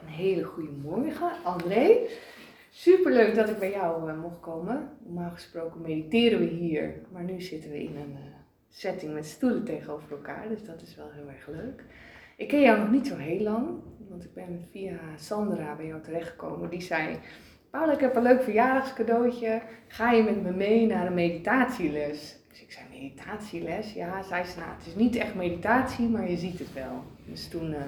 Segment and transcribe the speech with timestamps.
[0.00, 1.98] Een hele goede morgen, André.
[2.70, 4.88] Superleuk dat ik bij jou uh, mocht komen.
[5.04, 8.34] Normaal gesproken mediteren we hier, maar nu zitten we in een uh,
[8.68, 11.84] setting met stoelen tegenover elkaar, dus dat is wel heel erg leuk.
[12.36, 13.68] Ik ken jou nog niet zo heel lang,
[14.08, 16.70] want ik ben via Sandra bij jou terechtgekomen.
[16.70, 17.18] Die zei,
[17.70, 19.62] Paula, ik heb een leuk verjaardagscadeautje.
[19.88, 22.36] Ga je met me mee naar een meditatieles?
[22.48, 23.92] Dus ik zei, meditatieles?
[23.92, 27.02] Ja, zei ze, nou, het is niet echt meditatie, maar je ziet het wel.
[27.24, 27.78] Dus toen uh,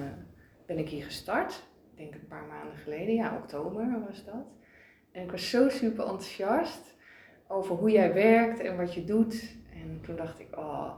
[0.65, 1.67] ben ik hier gestart.
[1.99, 4.45] Denk een paar maanden geleden, ja, oktober was dat.
[5.11, 6.95] En ik was zo super enthousiast
[7.47, 9.55] over hoe jij werkt en wat je doet.
[9.73, 10.91] En toen dacht ik, oh,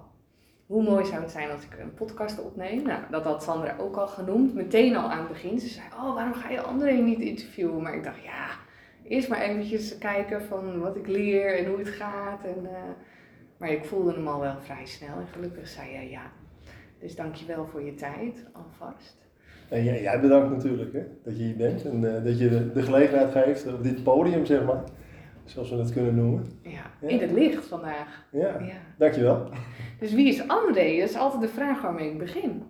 [0.66, 2.84] hoe mooi zou het zijn als ik een podcast opneem.
[2.84, 5.60] Nou, dat had Sandra ook al genoemd, meteen al aan het begin.
[5.60, 7.82] Ze zei, oh, waarom ga je anderen niet interviewen?
[7.82, 8.50] Maar ik dacht, ja,
[9.04, 12.44] eerst maar eventjes kijken van wat ik leer en hoe het gaat.
[12.44, 12.72] En, uh,
[13.58, 16.32] maar ik voelde hem al wel vrij snel en gelukkig zei jij ja.
[17.00, 19.31] Dus dankjewel voor je tijd alvast.
[19.72, 22.72] En jij, jij bedankt natuurlijk hè, dat je hier bent en uh, dat je de,
[22.72, 24.84] de, gelegenheid geeft op dit podium, zeg maar.
[25.46, 26.46] Zoals we het kunnen noemen.
[26.62, 28.26] Ja, in het licht vandaag.
[28.32, 29.50] Ja, ja, dankjewel.
[30.00, 31.00] Dus wie is André?
[31.00, 32.64] Dat is altijd de vraag waarmee ik begin.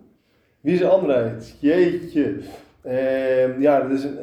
[0.60, 1.36] Wie is André?
[1.58, 2.38] Jeetje.
[2.86, 4.16] Uh, ja, dat is een,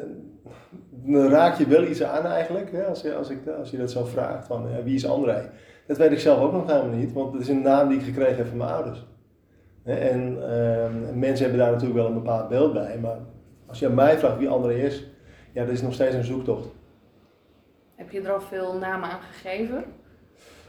[0.89, 3.91] dan raak je wel iets aan eigenlijk, hè, als, je, als, ik, als je dat
[3.91, 5.49] zo vraagt, van ja, wie is André?
[5.87, 8.03] Dat weet ik zelf ook nog helemaal niet, want het is een naam die ik
[8.03, 9.05] gekregen heb van mijn ouders.
[9.97, 13.17] En uh, mensen hebben daar natuurlijk wel een bepaald beeld bij, maar
[13.65, 15.07] als je aan mij vraagt wie André is,
[15.53, 16.67] ja, dat is nog steeds een zoektocht.
[17.95, 19.83] Heb je er al veel namen aan gegeven?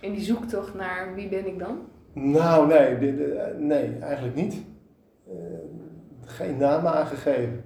[0.00, 1.78] In die zoektocht naar wie ben ik dan?
[2.12, 4.64] Nou, nee, de, de, nee eigenlijk niet.
[5.28, 5.34] Uh,
[6.24, 7.64] geen namen aangegeven.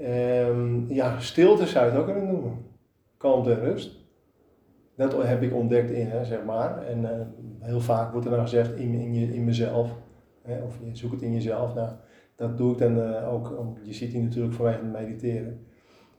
[0.00, 2.64] Um, ja, stilte zou je het ook kunnen noemen.
[3.16, 4.00] Kalmte en rust.
[4.96, 6.86] Dat heb ik ontdekt in, hè, zeg maar.
[6.86, 7.10] En uh,
[7.60, 9.90] heel vaak wordt er dan gezegd in, in, je, in mezelf.
[10.42, 11.74] Hè, of je zoekt het in jezelf.
[11.74, 11.90] Nou,
[12.36, 13.78] dat doe ik dan uh, ook.
[13.82, 15.66] Je zit hier natuurlijk vanwege het mediteren.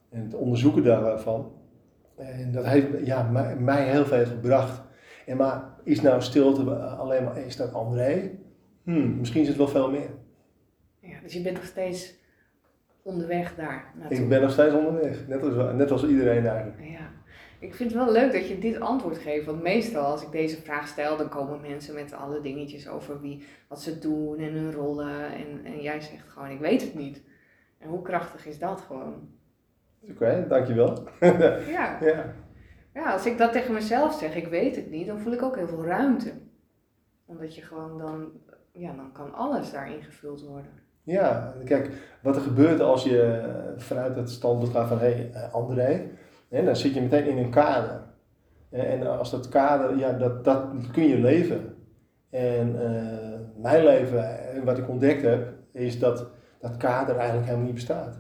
[0.10, 1.52] En het onderzoeken daarvan.
[2.16, 4.82] En dat heeft ja, mij, mij heel veel gebracht.
[5.26, 8.32] En maar is nou stilte alleen maar, is dat André?
[8.84, 10.10] Hmm, misschien is het wel veel meer.
[11.00, 12.16] Ja, dus je bent nog steeds
[13.02, 14.18] onderweg daar naartoe.
[14.18, 16.80] Ik ben nog steeds onderweg, net als, net als iedereen eigenlijk.
[16.80, 17.12] Ja.
[17.64, 20.62] Ik vind het wel leuk dat je dit antwoord geeft, want meestal als ik deze
[20.62, 24.72] vraag stel, dan komen mensen met alle dingetjes over wie, wat ze doen en hun
[24.72, 25.32] rollen.
[25.32, 27.22] En, en jij zegt gewoon, ik weet het niet.
[27.80, 29.30] En hoe krachtig is dat gewoon?
[30.02, 31.08] Oké, okay, dankjewel.
[31.68, 31.98] ja.
[32.12, 32.36] ja.
[32.94, 35.56] Ja, als ik dat tegen mezelf zeg, ik weet het niet, dan voel ik ook
[35.56, 36.32] heel veel ruimte.
[37.26, 38.32] Omdat je gewoon dan,
[38.72, 40.72] ja, dan kan alles daarin gevuld worden.
[41.04, 41.90] Ja, kijk,
[42.22, 46.10] wat er gebeurt als je vanuit het standpunt gaat van hé, hey, André,
[46.54, 48.02] hè, dan zit je meteen in een kader.
[48.70, 51.76] En als dat kader, ja, dat, dat kun je leven.
[52.30, 56.28] En uh, mijn leven, wat ik ontdekt heb, is dat
[56.60, 58.18] dat kader eigenlijk helemaal niet bestaat.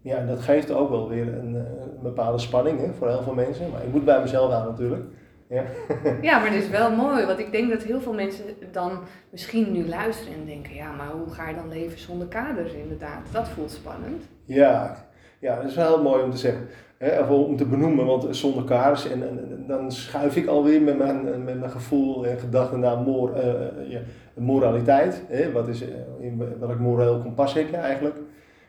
[0.00, 3.34] Ja, en dat geeft ook wel weer een, een bepaalde spanning hè, voor heel veel
[3.34, 3.70] mensen.
[3.70, 5.04] Maar ik moet bij mezelf aan natuurlijk.
[5.48, 5.62] Ja.
[6.28, 8.98] ja, maar het is wel mooi, want ik denk dat heel veel mensen dan
[9.30, 13.32] misschien nu luisteren en denken, ja, maar hoe ga je dan leven zonder kaders inderdaad?
[13.32, 14.24] Dat voelt spannend.
[14.44, 15.06] Ja,
[15.40, 18.36] ja dat is wel heel mooi om te zeggen, hè, of om te benoemen, want
[18.36, 22.80] zonder kaders, en, en, dan schuif ik alweer met mijn, met mijn gevoel en gedachten
[22.80, 24.00] naar mor, uh, ja,
[24.34, 25.22] moraliteit.
[25.28, 25.84] Hè, wat is,
[26.18, 28.16] in welk moreel kompas heb je eigenlijk?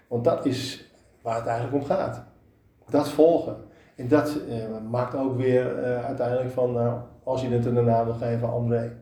[0.08, 0.92] Want dat is
[1.22, 2.26] waar het eigenlijk om gaat.
[2.90, 3.56] Dat volgen.
[3.96, 8.06] En dat eh, maakt ook weer uh, uiteindelijk van, nou, als je het een naam
[8.06, 8.98] wil geven, André.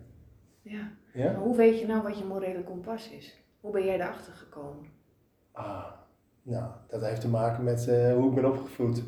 [0.61, 0.91] Ja.
[1.13, 1.31] ja?
[1.31, 3.43] Maar hoe weet je nou wat je morele kompas is?
[3.59, 4.85] Hoe ben jij erachter gekomen?
[5.51, 5.85] Ah,
[6.47, 9.03] nou, dat heeft te maken met uh, hoe ik ben opgevoed.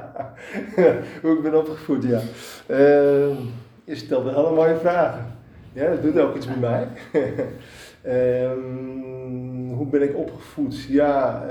[1.22, 2.20] hoe ik ben opgevoed, ja.
[2.66, 3.36] Uh,
[3.84, 5.26] je stelt wel hele mooie vragen.
[5.72, 6.88] Ja, dat doet ook iets met mij.
[8.06, 10.82] um, hoe ben ik opgevoed?
[10.82, 11.44] Ja,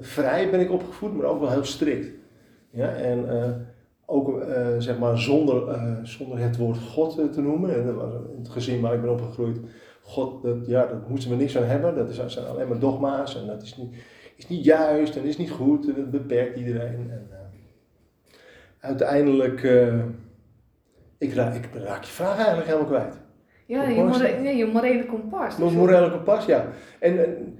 [0.00, 2.08] vrij ben ik opgevoed, maar ook wel heel strikt.
[2.70, 3.44] Ja, en uh,
[4.06, 4.42] ook
[4.78, 7.74] zeg maar zonder, zonder het woord God te noemen.
[7.74, 9.58] En dat was in het gezin waar ik ben opgegroeid.
[10.02, 11.96] God, dat, ja, dat moeten we niks aan hebben.
[11.96, 13.40] Dat zijn alleen maar dogma's.
[13.40, 13.94] En dat is niet,
[14.36, 15.88] is niet juist en is niet goed.
[15.88, 17.10] En dat beperkt iedereen.
[17.10, 17.28] En,
[18.80, 19.62] uiteindelijk,
[21.18, 23.14] ik, raak, ik raak je vraag eigenlijk helemaal kwijt.
[23.66, 25.56] Ja, je, more, nee, je morele kompas.
[25.56, 26.66] Mijn morele kompas, ja.
[26.98, 27.58] En, en,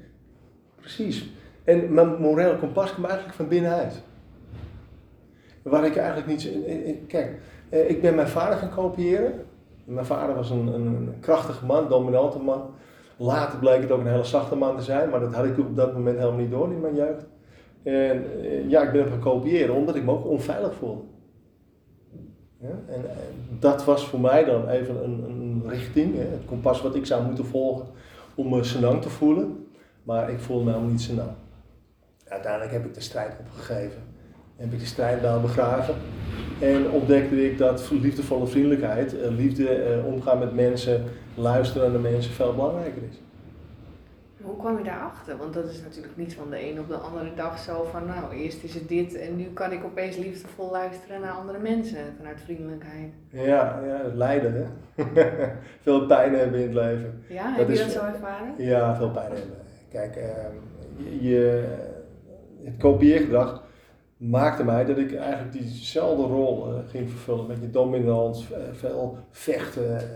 [0.81, 1.32] precies.
[1.64, 4.02] En mijn morele kompas komt eigenlijk van binnenuit.
[5.62, 6.49] Waar ik eigenlijk niet.
[7.06, 9.32] Kijk, eh, ik ben mijn vader gaan kopiëren.
[9.84, 12.75] Mijn vader was een, een krachtige man, dominante man.
[13.16, 15.76] Later bleek het ook een hele zachte man te zijn, maar dat had ik op
[15.76, 17.26] dat moment helemaal niet door in mijn jeugd.
[17.82, 21.02] En eh, ja, ik ben hem gaan kopiëren omdat ik me ook onveilig voelde.
[22.61, 26.82] Ja, en, en, dat was voor mij dan even een, een richting, hè, het kompas
[26.82, 27.87] wat ik zou moeten volgen
[28.34, 29.66] om me senang te voelen.
[30.02, 31.31] Maar ik voelde me helemaal niet senang.
[32.28, 34.13] uiteindelijk heb ik de strijd opgegeven.
[34.56, 35.94] Heb ik de strijdbijl begraven.
[36.60, 41.04] En ontdekte ik dat liefdevolle vriendelijkheid, liefde, eh, omgaan met mensen,
[41.34, 43.20] luisteren naar mensen veel belangrijker is.
[44.44, 45.36] Hoe kwam je daarachter?
[45.36, 48.34] Want dat is natuurlijk niet van de een op de andere dag zo van, nou,
[48.34, 52.40] eerst is het dit en nu kan ik opeens liefdevol luisteren naar andere mensen vanuit
[52.44, 53.12] vriendelijkheid.
[53.30, 55.04] Ja, ja lijden hè.
[55.84, 57.24] veel pijn hebben in het leven.
[57.28, 58.54] Ja, heb je dat zo ervaren?
[58.56, 59.56] Ja, veel pijn hebben.
[59.90, 60.54] Kijk, ehm,
[61.20, 61.64] je,
[62.64, 63.63] het kopieergedrag
[64.16, 67.46] maakte mij dat ik eigenlijk diezelfde rol uh, ging vervullen.
[67.46, 70.11] Met je dominant, uh, veel vechten,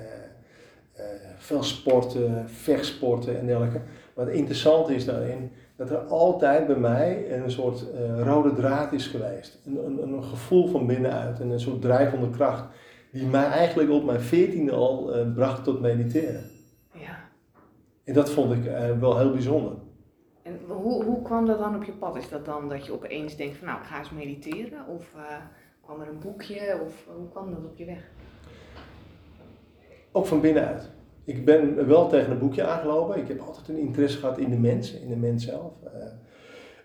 [0.96, 1.02] uh,
[1.36, 3.80] veel sporten, vechtsporten en dergelijke.
[4.14, 7.84] Maar het interessante is daarin dat er altijd bij mij een soort
[8.22, 9.58] rode draad is geweest.
[9.66, 12.64] Een, een, een, gevoel van binnenuit en een soort drijvende kracht.
[13.12, 16.44] Die mij eigenlijk op mijn veertiende al bracht tot mediteren.
[16.92, 17.18] Ja.
[18.04, 19.72] En dat vond ik wel heel bijzonder.
[20.66, 22.16] Hoe, hoe kwam dat dan op je pad?
[22.16, 24.86] Is dat dan dat je opeens denkt van nou, ik ga eens mediteren?
[24.86, 25.22] Of uh,
[25.80, 26.80] kwam er een boekje?
[26.84, 28.10] Of hoe kwam dat op je weg?
[30.12, 30.90] Ook van binnenuit.
[31.24, 33.18] Ik ben wel tegen een boekje aangelopen.
[33.18, 35.72] Ik heb altijd een interesse gehad in de mensen, in de mens zelf.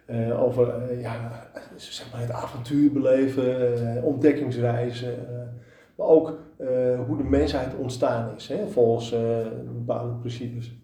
[0.07, 5.15] Uh, over ja, zeg maar het avontuur beleven, ontdekkingsreizen.
[5.95, 6.37] maar ook
[7.07, 9.09] hoe de mensheid ontstaan is, hè, volgens
[9.65, 10.77] bepaalde principes.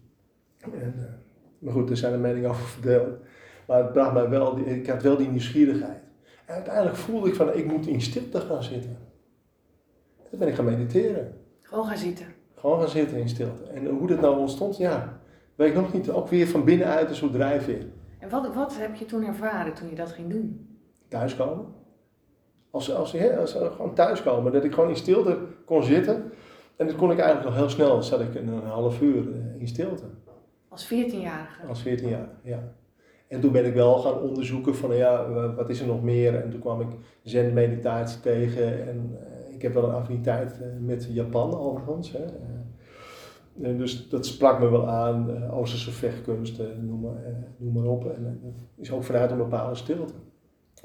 [0.60, 1.20] En,
[1.60, 3.18] maar goed, er zijn er meningen over verdeeld.
[3.66, 6.02] Maar het bracht mij wel, ik had wel die nieuwsgierigheid.
[6.46, 8.98] En uiteindelijk voelde ik van, ik moet in stilte gaan zitten.
[10.30, 11.34] Toen ben ik gaan mediteren.
[11.60, 12.26] Gewoon gaan zitten.
[12.54, 13.62] Gewoon gaan zitten in stilte.
[13.62, 15.20] En hoe dat nou ontstond, ja,
[15.54, 16.10] weet ik nog niet.
[16.10, 17.86] Ook weer van binnenuit een soort drijfveer.
[18.18, 20.68] En wat, wat heb je toen ervaren toen je dat ging doen?
[21.08, 21.66] Thuiskomen.
[22.70, 24.52] Als, als, als, als gewoon thuiskomen.
[24.52, 26.32] Dat ik gewoon in stilte kon zitten.
[26.76, 27.88] En dat kon ik eigenlijk al heel snel.
[27.88, 29.24] Dan zat ik een, een half uur
[29.58, 30.04] in stilte.
[30.70, 31.66] Als 14-jarige?
[31.68, 32.72] Als 14-jarige, ja.
[33.28, 36.34] En toen ben ik wel gaan onderzoeken van ja, wat is er nog meer?
[36.42, 36.88] En toen kwam ik
[37.22, 38.88] zen-meditatie tegen.
[38.88, 39.18] En
[39.48, 42.12] uh, ik heb wel een affiniteit uh, met Japan overigens.
[42.12, 42.24] Hè.
[43.62, 45.50] Uh, dus dat sprak me wel aan.
[45.50, 48.14] Oosterse vechtkunst, noem, maar, noem maar op.
[48.14, 50.14] En dat is ook vanuit een bepaalde stilte.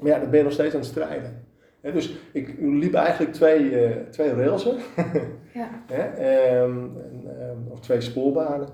[0.00, 1.44] Maar ja, dan ben je nog steeds aan het strijden.
[1.80, 4.76] dus ik liep eigenlijk twee, twee railsen.
[5.54, 5.68] ja.
[6.62, 6.92] um,
[7.68, 8.68] of twee spoorbanen.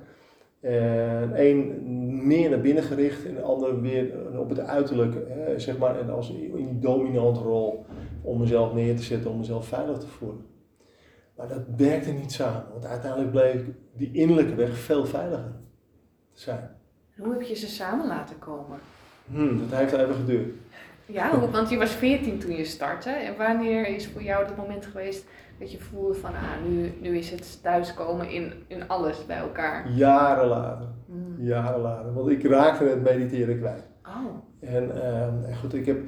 [0.62, 5.78] En één meer naar binnen gericht en de andere weer op het uiterlijke, hè, zeg
[5.78, 7.86] maar, en als in die dominante rol
[8.22, 10.46] om mezelf neer te zetten, om mezelf veilig te voelen.
[11.36, 13.64] Maar dat werkte niet samen, want uiteindelijk bleek
[13.96, 15.52] die innerlijke weg veel veiliger
[16.32, 16.70] te zijn.
[17.16, 18.78] Hoe heb je ze samen laten komen?
[19.26, 20.54] Hmm, dat heeft even geduurd.
[21.06, 23.10] Ja, want je was 14 toen je startte.
[23.10, 25.24] En wanneer is voor jou het moment geweest
[25.62, 29.90] dat je voelde van, ah, nu, nu is het thuiskomen in, in alles bij elkaar?
[29.90, 30.88] Jaren later.
[31.06, 31.36] Mm.
[31.38, 32.14] Jaren later.
[32.14, 33.88] Want ik raakte het mediteren kwijt.
[34.04, 34.70] Oh.
[34.74, 35.98] En, uh, goed, ik heb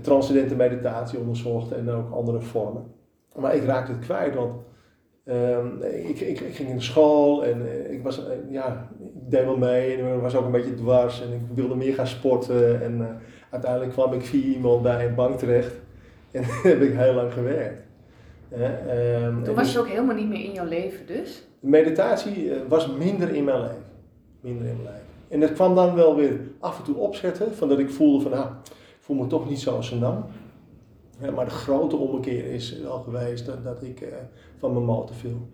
[0.00, 2.82] transcendente meditatie onderzocht en ook andere vormen.
[3.36, 4.54] Maar ik raakte het kwijt, want
[5.24, 9.30] um, ik, ik, ik, ging in de school en eh, ik was, uh, ja, ik
[9.30, 12.06] deed wel mee en ik was ook een beetje dwars en ik wilde meer gaan
[12.06, 12.82] sporten.
[12.82, 13.06] En uh,
[13.50, 15.74] uiteindelijk kwam ik via iemand bij een bank terecht
[16.30, 17.82] en heb ik heel lang gewerkt.
[18.58, 21.42] Um, Toen was dus, het ook helemaal niet meer in jouw leven dus?
[21.60, 23.84] Meditatie was minder in mijn leven.
[24.40, 25.06] Minder in mijn leven.
[25.28, 28.32] En dat kwam dan wel weer af en toe opzetten, van dat ik voelde van,
[28.32, 30.24] ah, ik voel me toch niet zoals ze nam.
[31.20, 34.08] Ja, maar de grote ommekeer is wel geweest dat, dat ik uh,
[34.56, 35.48] van mijn motor viel.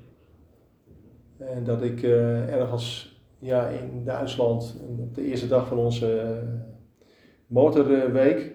[1.39, 6.53] En dat ik uh, ergens ja, in Duitsland, op de eerste dag van onze uh,
[7.47, 8.53] motorweek,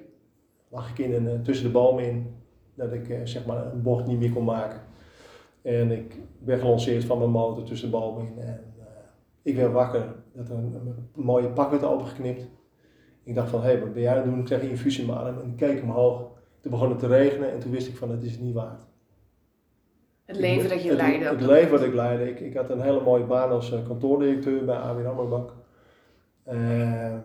[0.69, 2.35] lag ik in een, tussen de bomen in,
[2.75, 4.79] dat ik zeg maar een bocht niet meer kon maken.
[5.61, 8.39] En ik werd gelanceerd van mijn motor tussen de bomen in.
[8.39, 8.59] En
[9.41, 10.73] ik werd wakker, dat er een,
[11.15, 12.47] een mooie pak werd opengeknipt.
[13.23, 14.39] Ik dacht van, hé, hey, wat ben jij aan het doen?
[14.39, 16.27] Ik kreeg een infusie in mijn en ik keek omhoog.
[16.61, 18.81] Toen begon het te regenen en toen wist ik van, het is het niet waard.
[20.25, 21.25] Het leven dat je leidde.
[21.25, 22.29] Het, het leven wat ik leidde.
[22.29, 25.53] Ik, ik had een hele mooie baan als uh, kantoordirecteur bij ABN AMRO Bank.
[26.51, 27.15] Uh,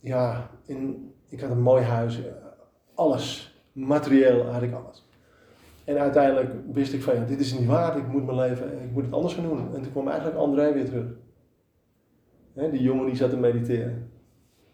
[0.00, 2.20] ja, in, ik had een mooi huis.
[2.94, 3.57] Alles.
[3.86, 5.06] Materieel had ik alles.
[5.84, 7.96] En uiteindelijk wist ik van, ja, dit is niet waard.
[7.96, 9.74] Ik moet mijn leven, ik moet het anders gaan doen.
[9.74, 11.06] En toen kwam eigenlijk André weer terug.
[12.54, 14.10] die jongen die zat te mediteren.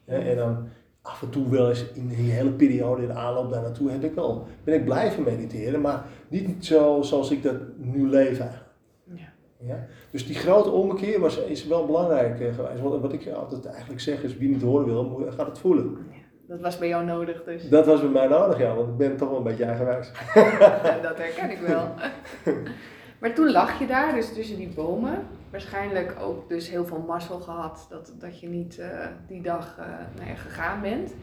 [0.04, 0.68] en dan
[1.02, 4.04] af en toe wel eens in die hele periode in de aanloop daar naartoe heb
[4.04, 8.70] ik wel, ben ik blijven mediteren, maar niet zo zoals ik dat nu leef eigenlijk.
[9.14, 9.32] Ja.
[9.58, 9.86] Ja?
[10.10, 12.80] Dus die grote ommekeer was, is wel belangrijk eh, geweest.
[12.80, 15.98] Wat, wat ik altijd eigenlijk zeg is, wie niet horen wil, gaat het voelen.
[16.48, 17.68] Dat was bij jou nodig dus.
[17.68, 20.10] Dat was bij mij nodig, ja, want ik ben toch wel een beetje eigenwijs.
[21.02, 21.88] dat herken ik wel.
[23.20, 25.18] Maar toen lag je daar, dus tussen die bomen.
[25.50, 28.86] Waarschijnlijk ook dus heel veel mazzel gehad dat, dat je niet uh,
[29.28, 29.86] die dag uh,
[30.16, 31.14] nou ja, gegaan bent.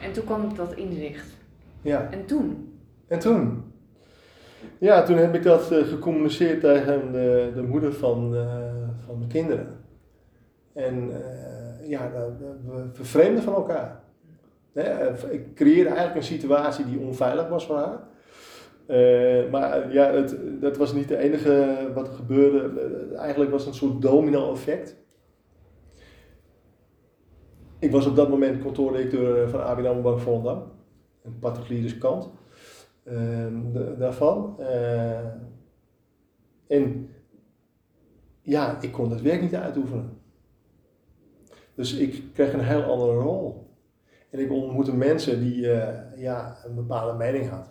[0.00, 1.26] En toen kwam dat inzicht.
[1.82, 2.08] Ja.
[2.10, 2.78] En toen?
[3.08, 3.72] En toen?
[4.78, 8.46] Ja, toen heb ik dat eh, gecommuniceerd tegen de, de moeder van, eh,
[9.06, 9.66] van mijn kinderen.
[10.72, 14.01] En eh, ja, we, we vervreemden van elkaar.
[14.74, 18.00] Eh, ik creëerde eigenlijk een situatie die onveilig was voor haar.
[18.86, 22.80] Eh, maar ja, het, dat was niet de enige wat er gebeurde.
[23.12, 24.96] Eh, Eigenlijk was het een soort domino-effect.
[27.78, 30.62] Ik was op dat moment kantoordirecteur van ABN AMRO Volendam.
[31.22, 32.30] Een particuliere kant
[33.04, 34.56] ehm, de- daarvan.
[34.60, 35.26] Eh,
[36.66, 37.08] en
[38.42, 40.18] ja, ik kon dat werk niet uitoefenen.
[41.74, 43.61] Dus ik kreeg een heel andere rol.
[44.32, 47.70] En ik ontmoette mensen die eh, ja, een bepaalde mening hadden.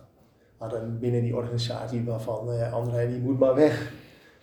[0.58, 3.92] Hadden binnen die organisatie waarvan eh André die moet maar weg.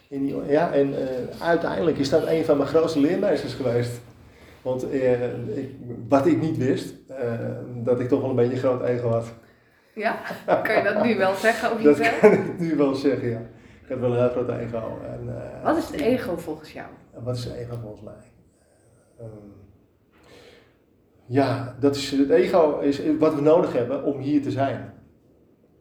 [0.08, 4.00] In die, ja, en eh, uiteindelijk is dat een van mijn grootste leermeesters geweest.
[4.62, 5.18] Want ik,
[6.08, 6.94] wat ik niet wist,
[7.84, 9.32] dat ik toch wel een beetje een groot ego had.
[9.94, 10.18] Ja,
[10.62, 12.18] kan je dat nu wel zeggen of Dat niet?
[12.20, 13.40] kan ik nu wel zeggen, ja.
[13.82, 14.98] Ik heb wel een heel groot ego.
[15.04, 16.86] En, Wat is het ego volgens jou?
[17.24, 18.14] Wat is het ego volgens mij?
[19.18, 19.28] Ehm,
[21.28, 24.92] ja, dat is, het ego is wat we nodig hebben om hier te zijn.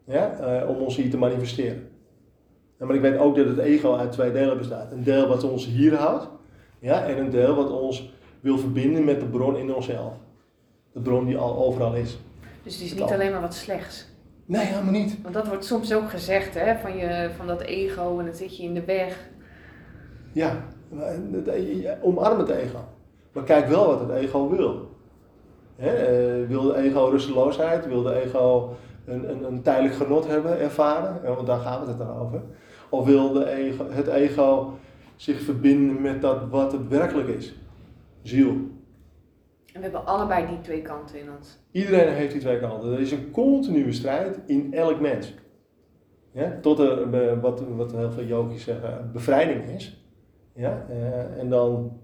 [0.04, 0.38] Ja?
[0.38, 1.88] eh, om ons hier te manifesteren.
[2.78, 4.92] Ja, maar ik weet ook dat het ego uit twee delen bestaat.
[4.92, 6.28] Een deel wat ons hier houdt.
[6.78, 7.04] Ja?
[7.06, 10.12] En een deel wat ons wil verbinden met de bron in onszelf.
[10.92, 12.18] De bron die al overal is.
[12.62, 14.06] Dus het is niet alleen maar wat slechts.
[14.44, 15.22] Nee, helemaal niet.
[15.22, 18.56] Want dat wordt soms ook gezegd, hè, van, je, van dat ego en dan zit
[18.56, 19.28] je in de weg.
[20.32, 20.64] Ja,
[22.02, 22.84] omarm het ego.
[23.32, 24.87] Maar kijk wel wat het ego wil.
[25.78, 27.86] Hè, eh, wil de ego rusteloosheid?
[27.86, 31.20] Wil de ego een, een, een tijdelijk genot hebben, ervaren?
[31.22, 32.42] Ja, want daar gaat het dan over.
[32.88, 34.78] Of wil de ego, het ego
[35.16, 37.54] zich verbinden met dat wat het werkelijk is?
[38.22, 38.50] Ziel.
[39.72, 41.58] En we hebben allebei die twee kanten in ons.
[41.70, 42.92] Iedereen heeft die twee kanten.
[42.92, 45.34] Er is een continue strijd in elk mens.
[46.32, 50.06] Ja, tot er, eh, wat, wat heel veel yogis zeggen, bevrijding is.
[50.54, 52.00] Ja, eh, en dan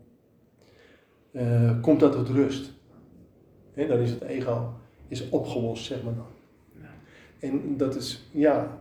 [1.32, 2.73] eh, komt dat tot rust.
[3.74, 4.72] Hè, dan is het ego
[5.08, 6.26] is opgelost, zeg maar dan.
[6.80, 6.88] Ja.
[7.38, 8.78] En dat is, ja,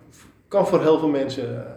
[0.48, 1.72] kan voor heel veel mensen, eh,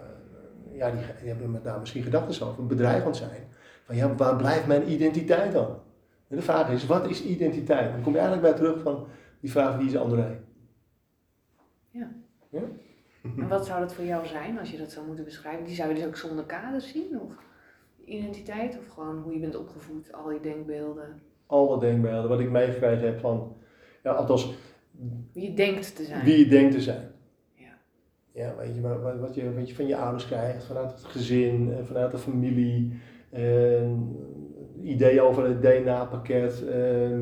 [0.77, 3.47] ja, die, die hebben daar misschien gedachten over, bedreigend zijn.
[3.83, 5.79] Van ja, waar blijft mijn identiteit dan?
[6.27, 7.91] En de vraag is, wat is identiteit?
[7.91, 9.07] Dan kom je eigenlijk bij terug van
[9.39, 10.39] die vraag, wie is André?
[13.21, 15.65] En wat zou dat voor jou zijn als je dat zou moeten beschrijven?
[15.65, 17.19] Die zou je dus ook zonder kaders zien?
[17.21, 17.31] Of
[18.05, 18.77] identiteit?
[18.77, 21.21] Of gewoon hoe je bent opgevoed, al je denkbeelden?
[21.47, 23.55] Alle denkbeelden, wat ik meegekregen heb van,
[24.03, 24.53] ja, althans,
[25.33, 26.25] Wie je denkt te zijn.
[26.25, 27.11] wie je denkt te zijn.
[27.53, 27.77] Ja.
[28.31, 31.73] Ja, weet je, wat, wat- je, wat je van je ouders krijgt, vanuit het gezin,
[31.73, 32.99] eh, vanuit de familie,
[33.29, 33.89] eh,
[34.81, 37.19] ideeën over het DNA-pakket, eh,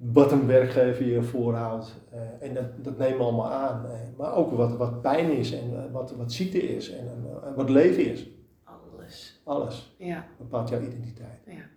[0.00, 2.02] wat een werkgever je voorhoudt.
[2.10, 3.86] eh, en dat, dat nemen we allemaal aan.
[4.16, 7.06] maar ook wat, wat pijn is en wat, wat ziekte is en
[7.42, 8.28] eh, wat leven is.
[8.64, 9.40] Alles.
[9.44, 11.40] Alles Ja, bepaalt jouw identiteit.
[11.46, 11.72] ja.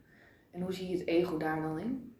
[0.57, 2.13] En hoe zie je het ego daar dan in?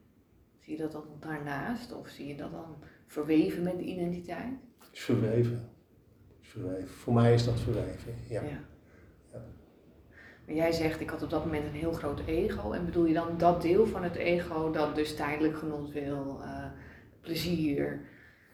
[0.60, 1.94] Zie je dat dan daarnaast?
[1.94, 2.75] Of zie je dat dan
[3.06, 4.53] verweven met de identiteit?
[4.91, 5.70] is verweven.
[6.41, 6.88] Is verweven.
[6.88, 8.41] Voor mij is dat verweven, ja.
[8.41, 8.60] Ja.
[9.32, 9.41] Ja.
[10.46, 12.72] Maar jij zegt, ik had op dat moment een heel groot ego.
[12.72, 16.65] En bedoel je dan dat deel van het ego dat dus tijdelijk genot wil, eh,
[17.22, 18.01] plezier?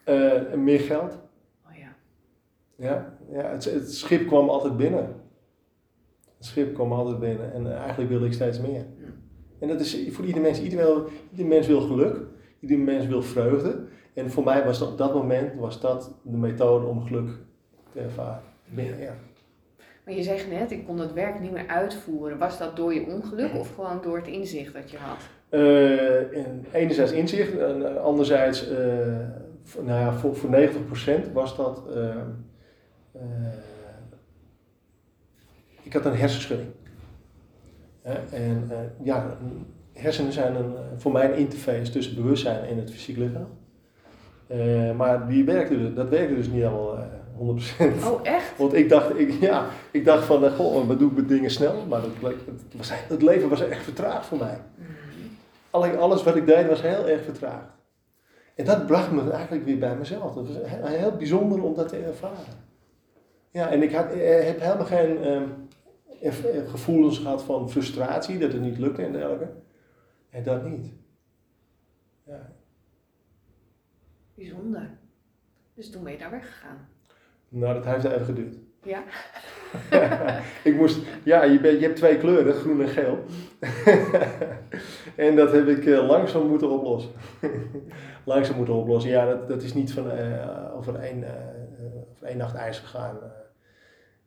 [0.03, 1.19] En meer geld.
[1.65, 1.95] Oh ja.
[2.75, 5.21] Ja, ja het, het schip kwam altijd binnen.
[6.37, 8.85] Het schip kwam altijd binnen en eigenlijk wilde ik steeds meer.
[8.97, 9.21] Ja.
[9.63, 12.17] En dat is voor ieder mens, ieder, mens wil geluk,
[12.59, 13.85] ieder mens wil vreugde.
[14.13, 17.29] En voor mij was dat, op dat moment was dat de methode om geluk
[17.93, 18.41] te ervaren.
[18.75, 19.13] Ja.
[20.05, 22.37] Maar je zegt net, ik kon het werk niet meer uitvoeren.
[22.37, 25.17] Was dat door je ongeluk of gewoon door het inzicht dat je had?
[25.49, 28.77] Eh, en enerzijds inzicht en eh, anderzijds, eh,
[29.81, 31.81] nou ja, voor, voor 90% was dat,
[35.83, 36.69] ik had een hersenschudding.
[38.31, 39.37] En eh, ja,
[39.93, 43.47] hersenen zijn een, voor mij een interface tussen bewustzijn en het fysiek lichaam.
[44.47, 47.03] Eh, maar die werkte, dus- dat werkte dus niet allemaal eh
[47.37, 48.05] 100%.
[48.05, 48.53] Oh, echt?
[48.59, 51.51] Want ik dacht, ik, ja, ik dacht van, eh, goh, wat doe ik met dingen
[51.51, 51.73] snel?
[51.89, 54.57] Maar het, bleek- het, was, het leven was echt vertraagd voor mij.
[55.69, 57.71] Alle- Alles wat ik deed was heel erg vertraagd.
[58.55, 60.35] En dat bracht me eigenlijk weer bij mezelf.
[60.35, 62.71] Het was heel, heel bijzonder om dat te ervaren.
[63.51, 65.39] Ja, en ik had, eh, heb helemaal geen ehm, eh,
[66.67, 69.49] gevoelens gehad van frustratie, dat het niet lukte en dergelijke.
[70.29, 70.93] En dat niet.
[72.23, 72.53] Ja.
[74.35, 74.89] Bijzonder.
[75.73, 76.87] Dus toen ben je daar weggegaan.
[77.49, 78.55] Nou, dat heeft even geduurd.
[78.83, 79.03] Ja?
[80.69, 83.17] ik moest, ja, je, bent, je hebt twee kleuren, groen en geel.
[85.15, 87.11] En dat heb ik uh, langzaam moeten oplossen.
[88.25, 89.11] langzaam moeten oplossen.
[89.11, 91.29] Ja, dat, dat is niet van uh, over, één, uh,
[92.11, 93.17] over één nacht ijs gegaan.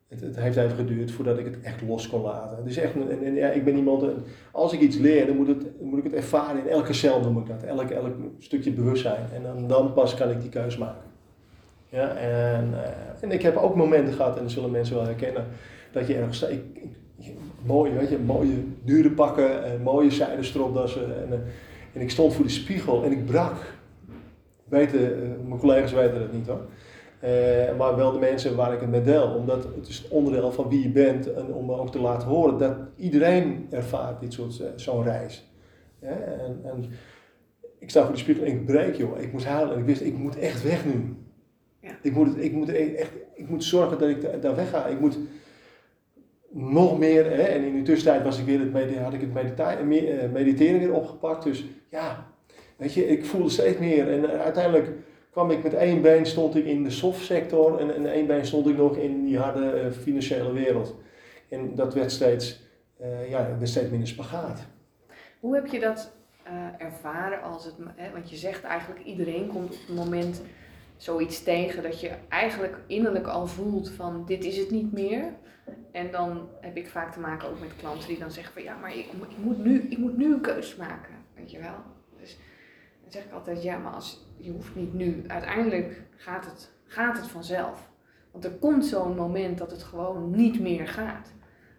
[0.07, 2.57] Het, heeft even geduurd voordat ik het echt los kon laten.
[2.57, 4.05] Het is echt, en, en, ja, ik ben iemand,
[4.51, 7.37] als ik iets leer, dan moet, het, moet ik het ervaren in elke cel noem
[7.37, 7.63] ik dat.
[7.63, 9.25] Elk, elk stukje bewustzijn.
[9.33, 11.01] En dan, dan pas kan ik die keus maken.
[11.89, 12.73] Ja, en,
[13.21, 15.45] en ik heb ook momenten gehad, en dat zullen mensen wel herkennen,
[15.91, 16.61] dat je ergens, ik,
[17.65, 21.31] mooie, weet je, mooie dure pakken, en mooie zijden stropdassen.
[21.31, 21.43] En,
[21.93, 23.55] en ik stond voor de spiegel en ik brak.
[24.69, 24.81] Eh,
[25.47, 26.61] mijn collega's weten dat niet hoor.
[27.23, 29.27] Uh, maar wel de mensen waar ik het mee deel.
[29.27, 31.33] Omdat het is onderdeel van wie je bent.
[31.33, 35.51] En om ook te laten horen dat iedereen ervaart dit soort, uh, zo'n reis.
[36.01, 36.85] Ja, en, en,
[37.79, 39.21] ik sta voor de spiegel en ik breek joh.
[39.21, 41.15] Ik moest huilen en ik wist ik moet echt weg nu.
[41.81, 41.97] Ja.
[42.01, 44.85] Ik, moet, ik, moet echt, ik moet zorgen dat ik daar weg ga.
[44.85, 45.17] Ik moet
[46.51, 50.79] nog meer, hè, en in de tussentijd was ik weer het had ik het mediteren
[50.79, 51.43] weer opgepakt.
[51.43, 52.27] Dus ja,
[52.77, 54.11] weet je, ik voelde steeds meer.
[54.11, 54.89] En uiteindelijk
[55.37, 58.67] kwam ik met één been stond ik in de softsector en, en één been stond
[58.67, 60.95] ik nog in die harde uh, financiële wereld.
[61.49, 62.61] En dat werd steeds,
[63.01, 64.65] uh, ja, werd steeds minder spagaat.
[65.39, 66.11] Hoe heb je dat
[66.47, 70.41] uh, ervaren als het, hè, want je zegt eigenlijk iedereen komt op het moment
[70.95, 75.23] zoiets tegen dat je eigenlijk innerlijk al voelt van dit is het niet meer.
[75.91, 78.77] En dan heb ik vaak te maken ook met klanten die dan zeggen van ja,
[78.77, 81.77] maar ik, ik moet, nu, ik moet nu een keuze maken, weet je wel.
[82.19, 82.37] Dus
[83.01, 85.23] dan zeg ik altijd ja, maar als, je hoeft niet nu.
[85.27, 87.89] Uiteindelijk gaat het, gaat het vanzelf.
[88.31, 91.31] Want er komt zo'n moment dat het gewoon niet meer gaat.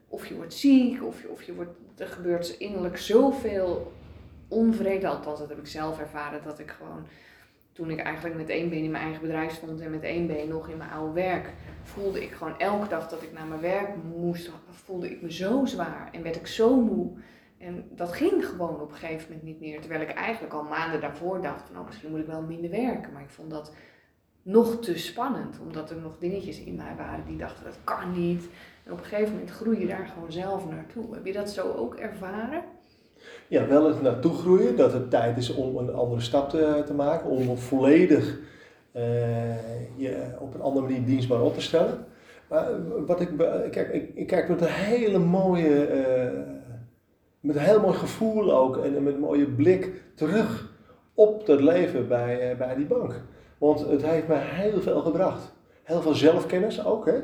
[0.09, 3.93] Of je wordt ziek, of je, of je wordt, er gebeurt innerlijk zoveel
[4.49, 5.09] onvrede.
[5.09, 7.07] Althans, dat heb ik zelf ervaren, dat ik gewoon
[7.79, 10.49] toen ik eigenlijk met één been in mijn eigen bedrijf stond en met één been
[10.49, 13.89] nog in mijn oude werk, voelde ik gewoon elke dag dat ik naar mijn werk
[14.17, 17.11] moest, voelde ik me zo zwaar en werd ik zo moe.
[17.59, 19.81] En dat ging gewoon op een gegeven moment niet meer.
[19.81, 23.13] Terwijl ik eigenlijk al maanden daarvoor dacht van, oh, misschien moet ik wel minder werken.
[23.13, 23.73] Maar ik vond dat
[24.43, 28.49] nog te spannend, omdat er nog dingetjes in mij waren die dachten, dat kan niet.
[28.85, 31.15] En op een gegeven moment groei je daar gewoon zelf naartoe.
[31.15, 32.63] Heb je dat zo ook ervaren?
[33.49, 36.95] Ja, wel het naartoe groeien, dat het tijd is om een andere stap te, te
[36.95, 38.39] maken, om volledig
[38.97, 42.07] uh, je op een andere manier dienstbaar op te stellen.
[42.49, 42.67] Maar
[43.07, 43.29] wat ik,
[43.71, 46.41] kijk, ik, kijk met een hele mooie, uh,
[47.49, 50.73] met een heel mooi gevoel ook en met een mooie blik terug
[51.15, 53.23] op het leven bij, uh, bij die bank.
[53.59, 55.53] Want het heeft mij heel veel gebracht.
[55.83, 57.07] Heel veel zelfkennis ook.
[57.07, 57.19] Hè?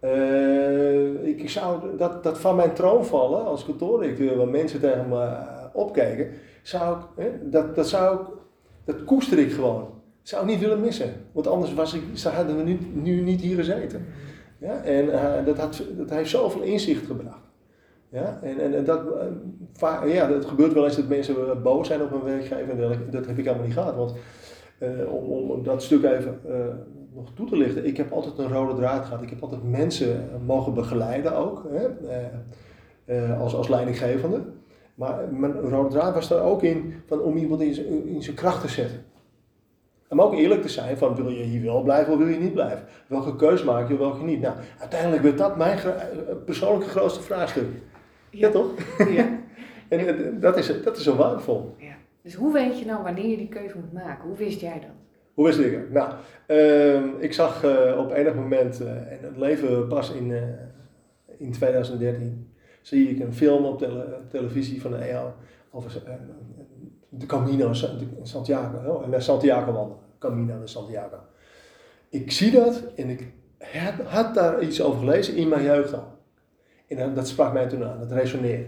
[0.00, 5.38] Uh, ik zou dat, dat van mijn troon vallen als kantoordirecteur, waar mensen tegen me
[5.72, 6.30] opkijken,
[6.62, 8.26] zou ik, hè, dat, dat zou ik,
[8.84, 9.88] dat koester ik gewoon.
[10.22, 11.14] Zou ik niet willen missen.
[11.32, 14.06] Want anders was ik, hadden we nu, nu niet hier gezeten.
[14.58, 14.82] Ja?
[14.82, 15.06] En
[15.44, 17.45] dat, had, dat heeft zoveel inzicht gebracht.
[18.08, 18.38] Ja?
[18.42, 19.00] En, en, en dat,
[19.82, 22.76] uh, ja, het gebeurt wel eens dat mensen boos zijn op een werkgever.
[23.10, 23.94] Dat heb ik helemaal niet gehad.
[23.94, 24.14] Want
[24.78, 26.40] uh, om, om dat stuk even
[27.14, 27.86] nog toe te lichten.
[27.86, 29.22] Ik heb altijd een rode draad gehad.
[29.22, 31.66] Ik heb altijd mensen mogen begeleiden ook.
[31.68, 33.34] Hè?
[33.34, 34.40] als, als leidinggevende.
[34.96, 38.68] Maar mijn rode draad was er ook in van om iemand in, zijn kracht te
[38.68, 39.04] zetten.
[40.08, 42.52] En ook eerlijk te zijn van wil je hier wel blijven of wil je niet
[42.52, 42.84] blijven?
[43.06, 44.40] Welke keus maak je, welke niet?
[44.40, 45.92] Nou, uiteindelijk werd dat mijn eh,
[46.44, 47.66] persoonlijke grootste vraagstuk.
[48.30, 48.70] Ja, toch?
[48.98, 49.38] Ja.
[49.88, 51.74] en eh, dat is, dat is zo waardevol.
[51.78, 51.94] Ja.
[52.22, 54.28] Dus hoe weet je nou wanneer je die keuze moet maken?
[54.28, 54.90] Hoe wist jij dat?
[55.34, 55.92] Hoe wist ik het?
[55.92, 56.12] Nou,
[56.48, 60.56] uh, ik zag uh, op enig moment, uh, en het leven pas in,
[61.38, 65.34] in 2013, zie ik een film op tele, televisie van de EO
[65.70, 66.02] over
[67.08, 70.04] de Camino de Santiago, en Santiago wandelen.
[70.18, 71.16] Camino de Santiago.
[72.08, 73.32] Ik zie dat en ik
[74.04, 76.15] had daar iets over gelezen in mijn jeugd al.
[76.88, 78.64] En dat sprak mij toen aan, dat resoneerde.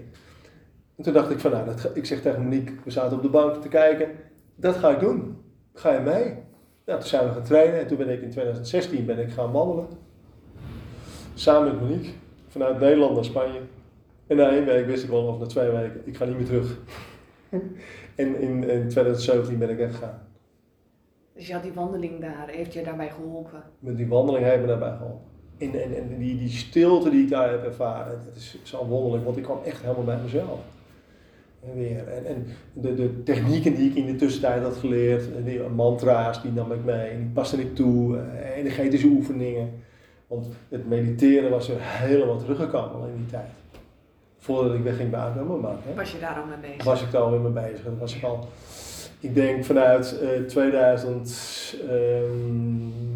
[0.96, 3.28] En toen dacht ik van nou, dat, ik zeg tegen Monique, we zaten op de
[3.28, 4.10] bank te kijken,
[4.54, 5.36] dat ga ik doen.
[5.74, 6.34] Ga je mee?
[6.84, 9.52] Nou, toen zijn we gaan trainen en toen ben ik in 2016 ben ik gaan
[9.52, 9.86] wandelen.
[11.34, 12.10] Samen met Monique,
[12.48, 13.60] vanuit Nederland naar Spanje.
[14.26, 16.46] En na één week wist ik wel, of na twee weken, ik ga niet meer
[16.46, 16.78] terug.
[18.14, 20.26] en in, in 2017 ben ik weggegaan.
[21.34, 23.62] Dus je had die wandeling daar, heeft je daarbij geholpen?
[23.78, 25.26] Met die wandeling heeft me daarbij geholpen.
[25.58, 29.24] En, en, en die, die stilte die ik daar heb ervaren, dat is zo wonderlijk,
[29.24, 30.60] want ik kwam echt helemaal bij mezelf.
[31.64, 32.08] En, weer.
[32.08, 36.52] en, en de, de technieken die ik in de tussentijd had geleerd, die mantra's, die
[36.52, 39.70] nam ik mee, en die paste ik toe, eh, energetische oefeningen.
[40.26, 43.48] Want het mediteren was er helemaal teruggekomen in die tijd
[44.48, 46.84] voordat ik wegging bij ABN Was je daar al mee bezig?
[46.84, 47.84] Was ik daar al mee bezig.
[47.84, 48.48] Dat was ik al,
[49.20, 53.07] ik denk vanuit uh, 2000, um, ik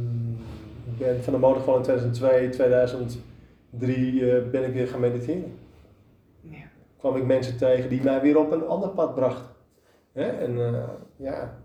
[1.03, 5.59] ben van de motor in 2002, 2003 uh, ben ik weer gaan mediteren.
[6.41, 6.65] Ja.
[6.99, 9.51] kwam ik mensen tegen die mij weer op een ander pad brachten.
[10.13, 10.29] Hè?
[10.29, 11.59] En uh, ja,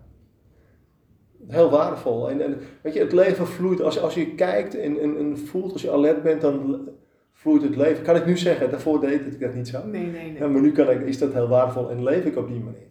[1.46, 2.30] heel waardevol.
[2.30, 3.80] En, en, weet je, het leven vloeit.
[3.80, 6.88] Als, als je kijkt en, en, en voelt, als je alert bent, dan
[7.32, 8.04] vloeit het leven.
[8.04, 9.86] Kan ik nu zeggen, daarvoor deed ik dat niet zo.
[9.86, 10.38] Nee, nee, nee.
[10.38, 12.86] Ja, maar nu kan ik, is dat heel waardevol en leef ik op die manier.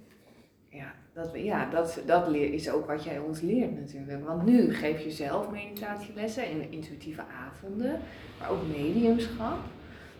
[1.17, 4.25] Ja, dat, ja, dat, dat is ook wat jij ons leert natuurlijk.
[4.25, 7.99] Want nu geef je zelf meditatielessen en intuïtieve avonden,
[8.39, 9.57] maar ook mediumschap.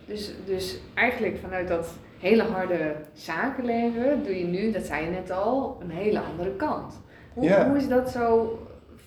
[0.06, 5.30] Dus, dus eigenlijk vanuit dat hele harde zakenleven doe je nu, dat zei je net
[5.30, 7.00] al, een hele andere kant.
[7.34, 8.58] Hoe, hoe is dat zo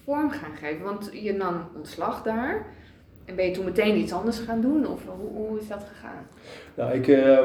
[0.04, 0.84] vorm gaan geven?
[0.84, 2.66] Want je nam ontslag daar.
[3.26, 4.88] En ben je toen meteen iets anders gaan doen?
[4.88, 6.28] Of hoe, hoe is dat gegaan?
[6.76, 7.08] Nou, ik...
[7.08, 7.40] Uh,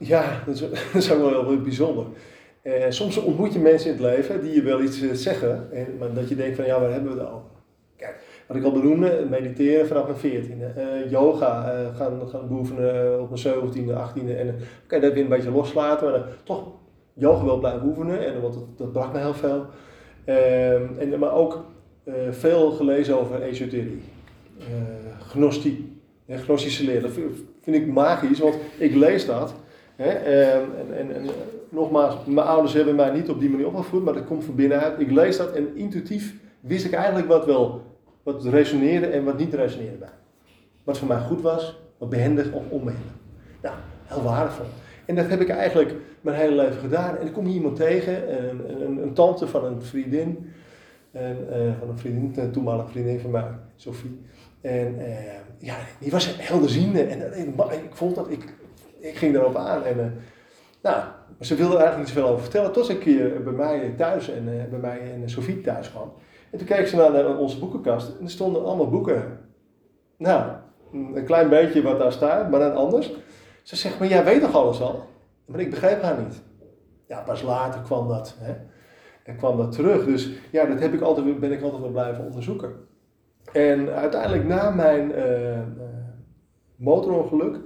[0.00, 0.60] ja, dat is,
[0.92, 2.04] dat is ook wel heel bijzonder.
[2.62, 5.86] Uh, soms ontmoet je mensen in het leven die je wel iets uh, zeggen, en,
[5.98, 7.48] maar dat je denkt van ja, waar hebben we het over?
[7.96, 11.62] Kijk, wat ik al benoemde, mediteren vanaf mijn veertiende, uh, yoga,
[11.96, 16.22] gaan, gaan beoefenen op mijn zeventiende, achttiende en oké, dat weer een beetje loslaten, maar
[16.44, 16.72] toch
[17.14, 19.66] yoga wel blijven oefenen, en, want dat, dat me heel veel.
[20.24, 21.64] Ehm, en, maar ook
[22.30, 24.02] veel gelezen over esoterie,
[25.18, 25.80] gnostiek,
[26.28, 27.00] gnostische leer.
[27.00, 27.10] Dat
[27.60, 29.54] vind ik magisch, want ik lees dat
[30.00, 30.64] Ehm,
[30.96, 31.26] en, en,
[31.68, 35.00] nogmaals, mijn ouders hebben mij niet op die manier opgevoed, maar dat komt van binnenuit.
[35.00, 37.82] Ik lees dat en intuïtief wist ik eigenlijk wat wel
[38.22, 40.08] wat resoneerde en wat niet resoneerde bij.
[40.84, 43.12] Wat voor mij goed was, wat behendig of onbehendig.
[43.62, 44.66] Nou, heel waardevol.
[45.04, 47.16] En dat heb ik eigenlijk mijn hele leven gedaan.
[47.16, 48.38] En ik kom hier iemand tegen,
[48.82, 50.52] een, een, tante van een vriendin,
[51.12, 54.20] en, uh, van een vriendin, een toenmalige vriendin van mij, Sophie.
[54.60, 55.14] En uh,
[55.58, 58.54] ja, die was helderziende en, en ik vond dat ik
[59.00, 59.84] ik ging erop aan.
[59.84, 60.04] En, uh,
[60.82, 61.02] nou,
[61.40, 62.72] ze wilde er eigenlijk niet zoveel over vertellen.
[62.72, 66.12] Tot ze een keer bij mij thuis en uh, bij mij en Sofie thuis kwam.
[66.50, 69.38] En toen keek ze naar onze boekenkast en er stonden allemaal boeken.
[70.16, 70.50] Nou,
[70.92, 73.12] een klein beetje wat daar staat, maar dan anders.
[73.62, 75.04] Ze zegt, maar jij weet toch alles al?
[75.44, 76.42] Maar ik begreep haar niet.
[77.06, 78.36] Ja, pas later kwam dat.
[78.38, 78.54] Hè?
[79.22, 80.04] En kwam dat terug.
[80.04, 82.72] Dus ja, dat heb ik altijd, ben ik altijd wel blijven onderzoeken.
[83.52, 85.58] En uiteindelijk na mijn uh,
[86.76, 87.58] motorongeluk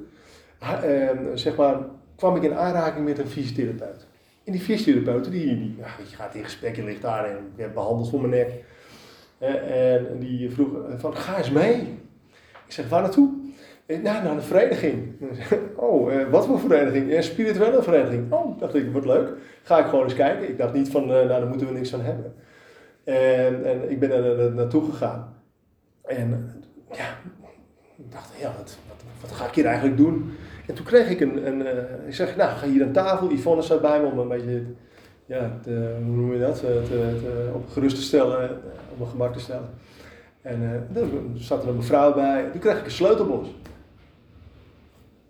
[0.83, 1.77] Ehm, zeg maar,
[2.17, 4.07] kwam ik in aanraking met een fysiotherapeut.
[4.45, 8.11] En die fysiotherapeut, die, die je gaat in gesprek, je ligt daar en werd behandeld
[8.11, 8.65] voor mijn nek.
[9.69, 11.99] en die vroeg van, ga eens mee.
[12.67, 13.31] Ik zeg, waar naartoe?
[13.87, 15.13] Nou, naar de vereniging.
[15.77, 17.13] Oh, eh, wat voor vereniging?
[17.13, 18.33] Een spirituele vereniging.
[18.33, 19.29] Oh, dacht ik, wordt leuk.
[19.63, 20.49] Ga ik gewoon eens kijken.
[20.49, 22.35] Ik dacht niet van, nou, daar moeten we niks aan hebben.
[23.05, 25.35] En, en ik ben er naartoe gegaan.
[26.05, 26.53] En
[26.93, 27.19] ja,
[27.97, 30.33] ik dacht, ja, wat, wat, wat ga ik hier eigenlijk doen?
[30.67, 33.63] En toen kreeg ik een, een uh, ik zeg, nou ga hier aan tafel, Yvonne
[33.63, 34.63] staat bij me om een beetje,
[35.27, 38.57] ja, te, hoe noem je dat, te, te, op gerust te stellen, eh,
[38.91, 39.69] op mijn gemak te stellen.
[40.43, 43.49] En uh, er zat er een mevrouw bij, toen kreeg ik een sleutelbos.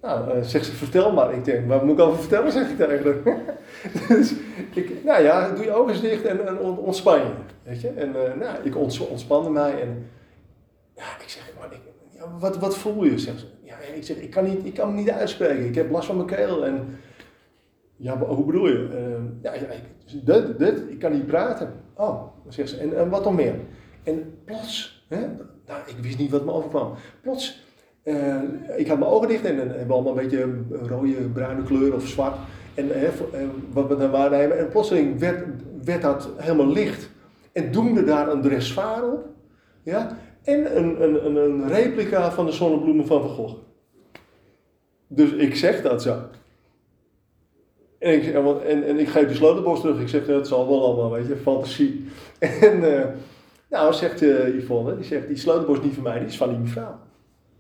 [0.02, 1.34] Nou, uh, zegt ze, vertel maar.
[1.34, 3.22] Ik denk, wat moet ik over vertellen, zeg ik tegen
[4.08, 4.34] dus
[4.74, 7.88] ik, nou ja, doe je ogen dicht en, ontspan je, weet je.
[7.88, 10.06] En nou, ik ontspande mij en
[10.96, 13.53] ja, ik zeg, maar ik, ja, wat, wat voel je, zegt ze
[13.94, 15.66] ik zeg, ik kan, niet, ik kan me niet uitspreken.
[15.66, 16.66] Ik heb last van mijn keel.
[16.66, 16.98] En,
[17.96, 18.88] ja, hoe bedoel je?
[18.92, 19.52] Uh, ja,
[20.24, 21.72] dit, dit, ik kan niet praten.
[21.94, 22.76] Oh, ze.
[22.76, 23.54] En, en wat dan meer?
[24.02, 25.18] En plots, hè,
[25.66, 26.92] nou, ik wist niet wat me overkwam.
[27.20, 27.64] Plots,
[28.04, 28.42] uh,
[28.76, 32.06] ik had mijn ogen dicht en, en hebben allemaal een beetje rode, bruine kleur of
[32.06, 32.36] zwart.
[32.74, 33.08] En uh,
[33.72, 34.58] wat we dan waarnemen.
[34.58, 35.44] En plotseling werd,
[35.84, 37.10] werd dat helemaal licht.
[37.52, 39.26] En doemde daar een dressoir op.
[39.82, 40.18] Ja?
[40.44, 43.54] En een, een, een replica van de zonnebloemen van Van Gogh.
[45.06, 46.16] Dus ik zeg dat zo.
[47.98, 48.34] En ik,
[48.66, 50.00] en, en ik geef de sleutelbos terug.
[50.00, 52.04] Ik zeg, dat zal wel allemaal, weet je, fantasie.
[52.60, 53.04] En uh,
[53.70, 56.48] nou, zegt uh, Yvonne, die zegt, die sleutelbos is niet van mij, die is van
[56.48, 56.98] die mevrouw.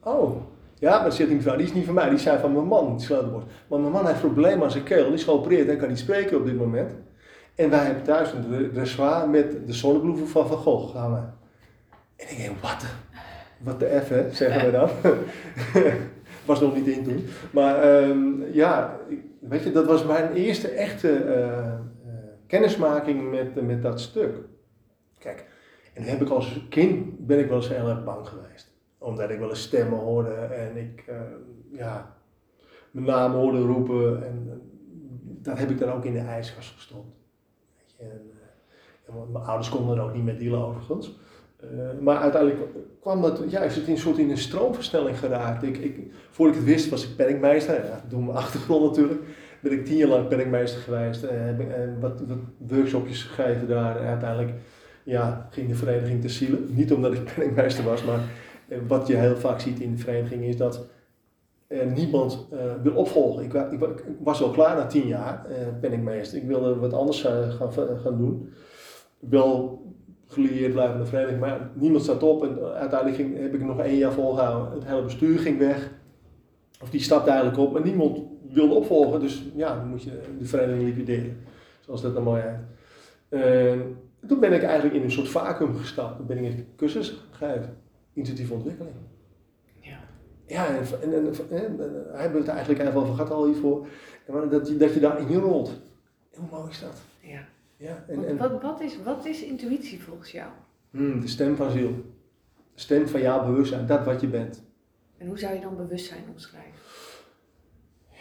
[0.02, 0.36] Oh,
[0.78, 2.96] ja, maar zegt die mevrouw, die is niet van mij, die zijn van mijn man,
[2.96, 3.42] die sleutelbos.
[3.68, 6.36] Maar mijn man heeft problemen aan zijn keel, die is geopereerd en kan niet spreken
[6.36, 6.92] op dit moment.
[7.54, 10.96] En wij hebben thuis een dressoir met de zonnebloemen van Van Gogh.
[10.96, 11.43] Gaan we.
[12.16, 12.84] En ik denk, wat?
[13.58, 14.90] Wat de F, hè, zeggen we dan.
[16.44, 17.26] was nog niet in toen.
[17.52, 18.98] Maar um, ja,
[19.40, 21.74] weet je, dat was mijn eerste echte uh,
[22.46, 24.36] kennismaking met, met dat stuk.
[25.18, 25.46] Kijk,
[25.94, 28.72] en dan heb ik als kind, ben ik wel eens heel erg bang geweest.
[28.98, 31.16] Omdat ik wel eens stemmen hoorde en ik, uh,
[31.72, 32.16] ja,
[32.90, 34.26] mijn naam hoorde roepen.
[34.26, 34.62] En
[35.22, 37.16] dat heb ik dan ook in de ijskast gestopt.
[37.76, 38.30] Weet je, en,
[39.06, 41.18] en mijn ouders konden er ook niet met dealen overigens.
[41.72, 42.62] Uh, maar uiteindelijk
[43.00, 45.62] kwam dat, ja, is het in een soort in een stroomversnelling geraakt.
[45.62, 45.96] Ik, ik,
[46.30, 49.20] voordat ik het wist was ik penningmeester, ja, door mijn achtergrond natuurlijk.
[49.60, 51.66] Ben ik tien jaar lang penningmeester geweest, uh, heb uh,
[52.00, 54.00] wat, wat workshopjes gegeven daar.
[54.00, 54.52] En uiteindelijk
[55.02, 56.66] ja, ging de vereniging te zielen.
[56.68, 58.20] Niet omdat ik penningmeester was, maar
[58.86, 60.86] wat je heel vaak ziet in de vereniging is dat
[61.66, 62.46] En niemand
[62.82, 63.44] wil opvolgen.
[63.44, 65.46] Ik, ik, was al klaar na tien jaar,
[65.82, 67.72] uh, ik wilde wat anders gaan,
[68.02, 68.52] gaan doen.
[69.18, 69.82] Wel
[70.26, 72.42] gelieerd blijven de vereniging, maar niemand staat op.
[72.42, 74.72] En uiteindelijk ging, heb ik nog één jaar volgehouden.
[74.72, 75.90] Het hele bestuur ging weg.
[76.82, 79.20] Of die stapte eigenlijk op, maar niemand wilde opvolgen.
[79.20, 81.36] Dus ja, dan moet je de vereniging liquideren.
[81.80, 83.78] Zoals dat dan mooi heet.
[84.28, 86.16] toen ben ik eigenlijk in een soort vacuüm gestapt.
[86.16, 87.76] Toen ben ik een cursus gegeven.
[88.12, 88.94] Intuïtieve ontwikkeling.
[90.46, 91.78] Ja, en, en, en, en
[92.12, 93.86] hij heeft het eigenlijk even over gehad al hiervoor.
[94.50, 95.80] Dat je, dat je daarin rolt.
[96.34, 97.02] Hoe mooi is dat?
[97.20, 97.44] Ja.
[97.76, 100.50] Ja en, en, wat, wat, is, wat is intuïtie volgens jou?
[100.90, 101.90] Hmm, de stem van ziel.
[102.74, 104.62] De stem van jouw bewustzijn, dat wat je bent.
[105.18, 106.80] En hoe zou je dan bewustzijn omschrijven?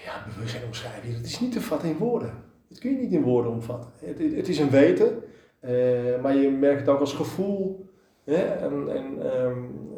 [0.05, 2.33] Ja, bewustzijn omschrijven, dat is niet te vatten in woorden.
[2.67, 3.91] Dat kun je niet in woorden omvatten.
[3.95, 5.23] Het, het, is een weten,
[5.61, 7.89] uh, maar je merkt het ook als gevoel
[8.23, 9.91] hè, en, en um,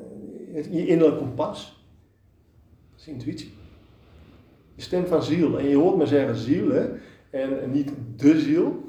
[0.51, 1.85] je innerlijk kompas
[2.97, 3.53] is intuïtie.
[4.75, 5.59] De stem van ziel.
[5.59, 6.89] En je hoort me zeggen ziel, hè?
[7.29, 8.84] En, niet de ziel.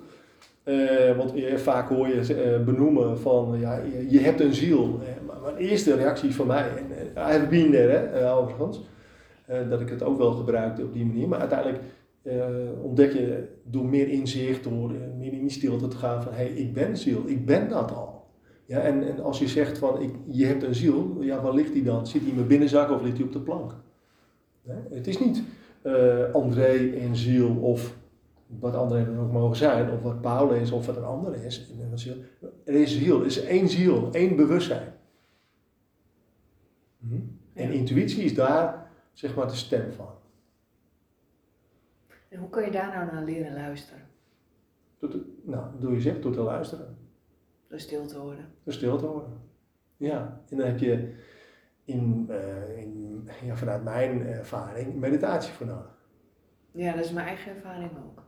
[0.68, 5.00] Uh, want vaak hoor je uh, benoemen van, ja, je, je hebt een ziel.
[5.02, 8.80] Uh, maar mijn eerste reactie van mij, en I have been there, hè, overigens,
[9.68, 11.28] dat ik het ook wel gebruikte op die manier.
[11.28, 11.82] Maar uiteindelijk
[12.82, 16.52] ontdek je door meer inzicht, door meer in die stilte te gaan van, hé, hey,
[16.52, 18.24] ik ben ziel, ik ben dat al.
[18.64, 21.72] Ja, en, en als je zegt van, ik, je hebt een ziel, ja, waar ligt
[21.72, 22.06] die dan?
[22.06, 23.74] Zit die in mijn binnenzak of ligt die op de plank?
[24.90, 25.42] Het is niet
[25.82, 27.96] uh, André en ziel of
[28.46, 31.70] wat André dan ook mogen zijn, of wat Paul is of wat een ander is.
[32.64, 34.92] Er is ziel, er is één ziel, één bewustzijn.
[36.98, 37.20] Hm?
[37.52, 40.14] En intuïtie is daar zeg maar de stem van.
[42.28, 44.04] En hoe kun je daar nou naar leren luisteren?
[45.42, 46.96] Nou, doe je zegt, door te luisteren.
[47.68, 48.52] Door stil te horen.
[48.62, 49.40] Door stil te horen.
[49.96, 51.14] Ja, en dan heb je
[51.84, 55.94] in, uh, in, ja, vanuit mijn ervaring meditatie voor nodig.
[56.70, 58.22] Ja, dat is mijn eigen ervaring ook.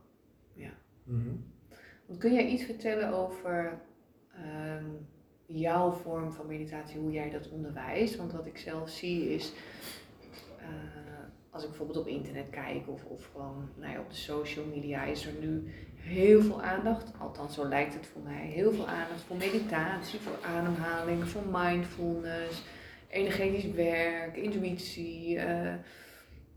[2.06, 3.80] Want kun jij iets vertellen over
[4.34, 4.84] ehm,
[5.46, 8.16] jouw vorm van meditatie, hoe jij dat onderwijst?
[8.16, 9.52] Want wat ik zelf zie is,
[10.60, 10.66] uh,
[11.50, 15.04] als ik bijvoorbeeld op internet kijk of, of gewoon nou ja, op de social media,
[15.04, 19.20] is er nu heel veel aandacht, althans zo lijkt het voor mij, heel veel aandacht
[19.20, 22.62] voor meditatie, voor ademhaling, voor mindfulness
[23.08, 25.74] energetisch werk, intuïtie, uh,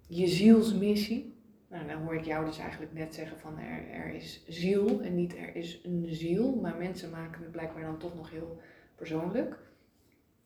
[0.08, 1.40] je zielsmissie.
[1.72, 5.16] Nou, dan hoor ik jou dus eigenlijk net zeggen van er, er is ziel en
[5.16, 8.60] niet er is een ziel, maar mensen maken het blijkbaar dan toch nog heel
[8.96, 9.58] persoonlijk.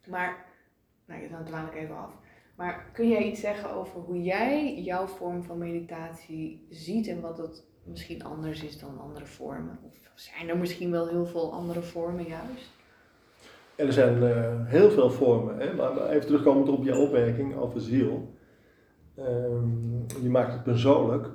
[0.07, 0.45] Maar,
[1.05, 2.17] nou dan dwaal ik even af.
[2.55, 7.37] Maar kun jij iets zeggen over hoe jij jouw vorm van meditatie ziet en wat
[7.37, 9.79] het misschien anders is dan andere vormen?
[9.83, 12.73] Of zijn er misschien wel heel veel andere vormen juist?
[13.75, 15.59] er zijn uh, heel veel vormen.
[15.59, 15.73] Hè?
[15.73, 18.34] Maar even terugkomend op je opmerking over ziel.
[19.19, 21.29] Um, je maakt het persoonlijk.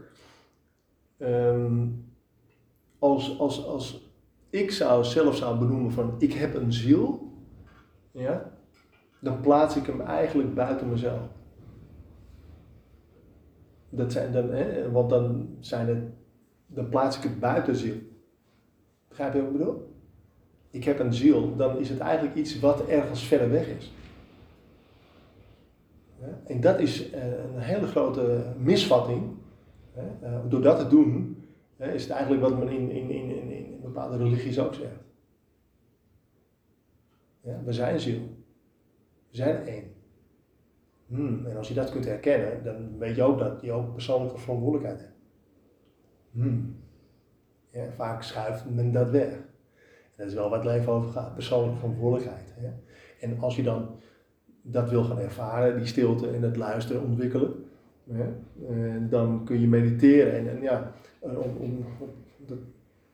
[1.19, 2.05] Um,
[2.99, 4.13] als, als, als
[4.51, 7.33] ik zou zelf zou benoemen van ik heb een ziel,
[8.11, 8.53] ja,
[9.21, 11.21] dan plaats ik hem eigenlijk buiten mezelf.
[13.89, 16.05] Dat zijn dan, hè, want dan, zijn het,
[16.67, 17.97] dan plaats ik het buiten ziel.
[19.09, 19.91] Begrijp je wat ik bedoel?
[20.71, 23.93] ik heb een ziel, dan is het eigenlijk iets wat ergens verder weg is.
[26.47, 29.39] En dat is eh, een hele grote misvatting.
[29.95, 31.45] Eh, door dat te doen,
[31.77, 35.03] is het eigenlijk wat men in, in, in, in bepaalde religies ook zegt.
[37.41, 38.21] Ja, we zijn ziel.
[39.31, 39.85] We zijn één.
[41.07, 44.39] Hmm, en als je dat kunt herkennen, dan weet je ook dat je ook persoonlijke
[44.39, 45.17] verantwoordelijkheid hebt.
[46.31, 46.77] Hmm.
[47.71, 49.49] Ja, vaak schuift men dat weg.
[50.17, 52.55] Dat is wel wat het leven over gaat, persoonlijke verantwoordelijkheid.
[53.21, 54.01] En als je dan
[54.63, 57.65] dat wil gaan ervaren, die stilte en het luisteren ontwikkelen?
[58.13, 58.27] Eh,
[59.09, 60.33] dan kun je mediteren.
[60.33, 62.09] En, en ja, om, om, om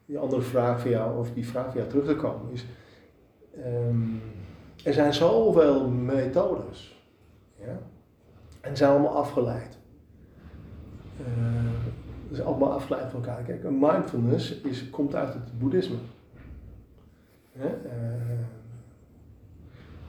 [0.07, 2.67] die andere vraag van jou, of die vraag van jou terug te komen, is:
[3.57, 4.21] um,
[4.85, 7.05] er zijn zoveel methodes.
[7.59, 7.79] Ja?
[8.61, 9.79] En ze zijn allemaal afgeleid.
[11.21, 11.27] Uh,
[12.33, 13.43] zijn allemaal afgeleid van elkaar.
[13.43, 15.97] Kijk, mindfulness is, komt uit het boeddhisme.
[17.59, 17.65] Eh,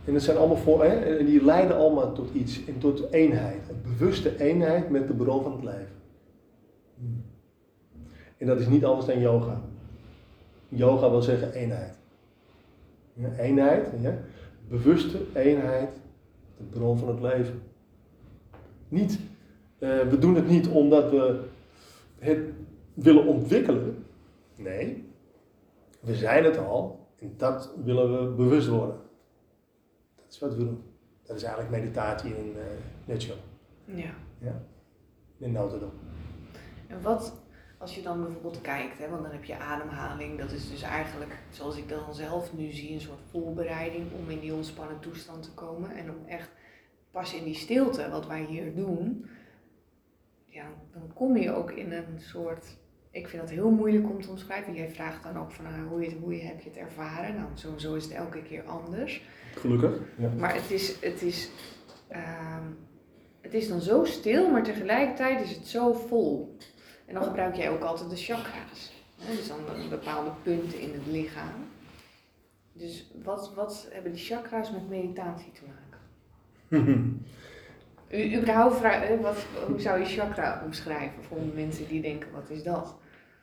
[0.07, 1.17] en dat zijn allemaal voor, hè?
[1.17, 3.69] en die leiden allemaal tot iets, en tot eenheid.
[3.69, 5.95] Een bewuste eenheid met de bron van het leven.
[8.37, 9.61] En dat is niet anders dan yoga.
[10.69, 11.97] Yoga wil zeggen eenheid.
[13.13, 14.17] Ja, eenheid, ja?
[14.67, 15.89] bewuste eenheid,
[16.57, 17.61] de bron van het leven.
[18.87, 19.19] Niet,
[19.79, 21.39] uh, we doen het niet omdat we
[22.19, 22.39] het
[22.93, 24.05] willen ontwikkelen.
[24.55, 25.03] Nee,
[25.99, 29.05] we zijn het al en dat willen we bewust worden.
[30.37, 30.83] Is wat we doen.
[31.23, 32.63] Dat is eigenlijk meditatie in een uh,
[33.05, 33.37] nutshell.
[33.85, 34.13] Ja.
[34.39, 34.61] Ja,
[35.37, 35.93] in notendop.
[36.87, 37.41] En wat,
[37.77, 41.39] als je dan bijvoorbeeld kijkt, hè, want dan heb je ademhaling, dat is dus eigenlijk,
[41.49, 45.53] zoals ik dan zelf nu zie, een soort voorbereiding om in die ontspannen toestand te
[45.53, 45.91] komen.
[45.95, 46.49] En om echt
[47.11, 49.29] pas in die stilte, wat wij hier doen,
[50.45, 52.77] ja, dan kom je ook in een soort
[53.11, 54.73] ik vind dat heel moeilijk om te omschrijven.
[54.73, 57.35] Jij vraagt dan ook van ah, hoe, je, hoe je, heb je het ervaren.
[57.35, 59.23] Nou, sowieso is het elke keer anders.
[59.55, 59.99] Gelukkig.
[60.17, 60.29] Ja.
[60.29, 61.49] Maar het is, het, is,
[62.11, 62.57] uh,
[63.41, 66.57] het is dan zo stil, maar tegelijkertijd is het zo vol.
[67.05, 68.93] En dan gebruik jij ook altijd de chakra's.
[69.19, 69.35] Hè?
[69.35, 69.57] Dus dan
[69.89, 71.65] bepaalde punten in het lichaam.
[72.73, 75.85] Dus wat, wat hebben die chakra's met meditatie te maken?
[78.11, 78.81] U, überhaupt,
[79.21, 82.97] wat, hoe zou je chakra omschrijven voor mensen die denken, wat is dat?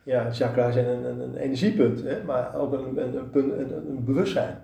[0.04, 3.90] Ja, chakra zijn een, een, een energiepunt, hè, maar ook een, een, een, punt, een,
[3.90, 4.62] een bewustzijn.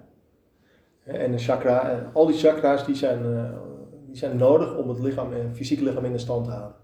[1.04, 3.52] En een chakra, al die chakra's die zijn, uh,
[4.06, 6.78] die zijn nodig om het lichaam, het fysieke lichaam in de stand te houden.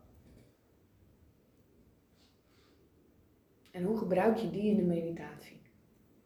[3.70, 5.60] En hoe gebruik je die in de meditatie?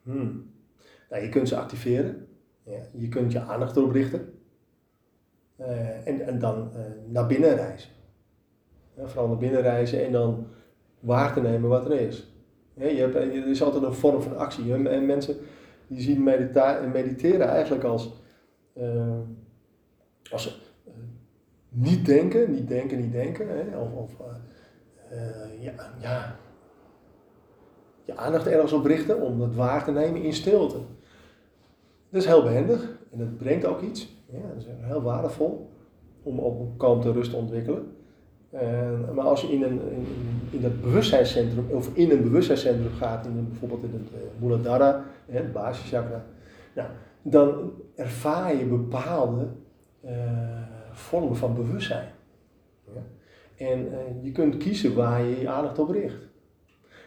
[0.02, 0.52] Hmm.
[1.10, 2.28] Nou, je kunt ze activeren.
[2.64, 4.29] Ja, je kunt je aandacht erop richten.
[5.60, 7.90] Uh, en, en dan uh, naar binnen reizen.
[8.96, 10.46] Vooral naar binnen reizen en dan
[11.00, 12.32] waar te nemen wat er is.
[12.74, 14.72] Je hebt, er is altijd een vorm van actie.
[14.72, 15.36] En mensen
[15.86, 16.22] die zien
[16.92, 18.22] mediteren eigenlijk als,
[18.74, 19.18] uh,
[20.30, 20.74] als
[21.68, 23.48] niet denken, niet denken, niet denken.
[23.48, 23.78] Hè?
[23.78, 24.10] Of, of
[25.60, 26.36] ja, ja,
[28.04, 30.76] je aandacht ergens op richten om het waar te nemen in stilte.
[32.10, 34.19] Dat is heel behendig en dat brengt ook iets.
[34.32, 35.70] Ja, dat is heel waardevol
[36.22, 37.82] om op kalmte rust te ontwikkelen.
[38.50, 40.06] En, maar als je in, een, in,
[40.50, 45.52] in dat bewustzijnscentrum, of in een bewustzijnscentrum gaat, in een, bijvoorbeeld in het Muladhara, het
[45.52, 46.24] basischakra,
[46.74, 46.88] nou,
[47.22, 49.46] dan ervaar je bepaalde
[50.04, 50.10] uh,
[50.92, 52.08] vormen van bewustzijn.
[52.84, 53.02] Ja?
[53.56, 56.28] En uh, je kunt kiezen waar je je aandacht op richt.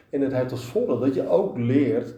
[0.10, 2.16] En het heeft als voordeel dat je ook leert,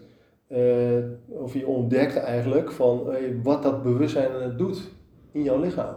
[1.27, 4.91] of je ontdekt eigenlijk, van wat dat bewustzijn doet
[5.31, 5.95] in jouw lichaam.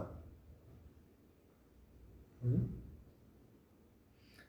[2.41, 2.47] Hm?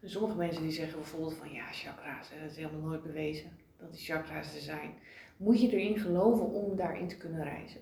[0.05, 4.01] Sommige mensen die zeggen bijvoorbeeld van ja, chakra's, dat is helemaal nooit bewezen dat die
[4.01, 4.91] chakra's er zijn.
[5.37, 7.81] Moet je erin geloven om daarin te kunnen reizen?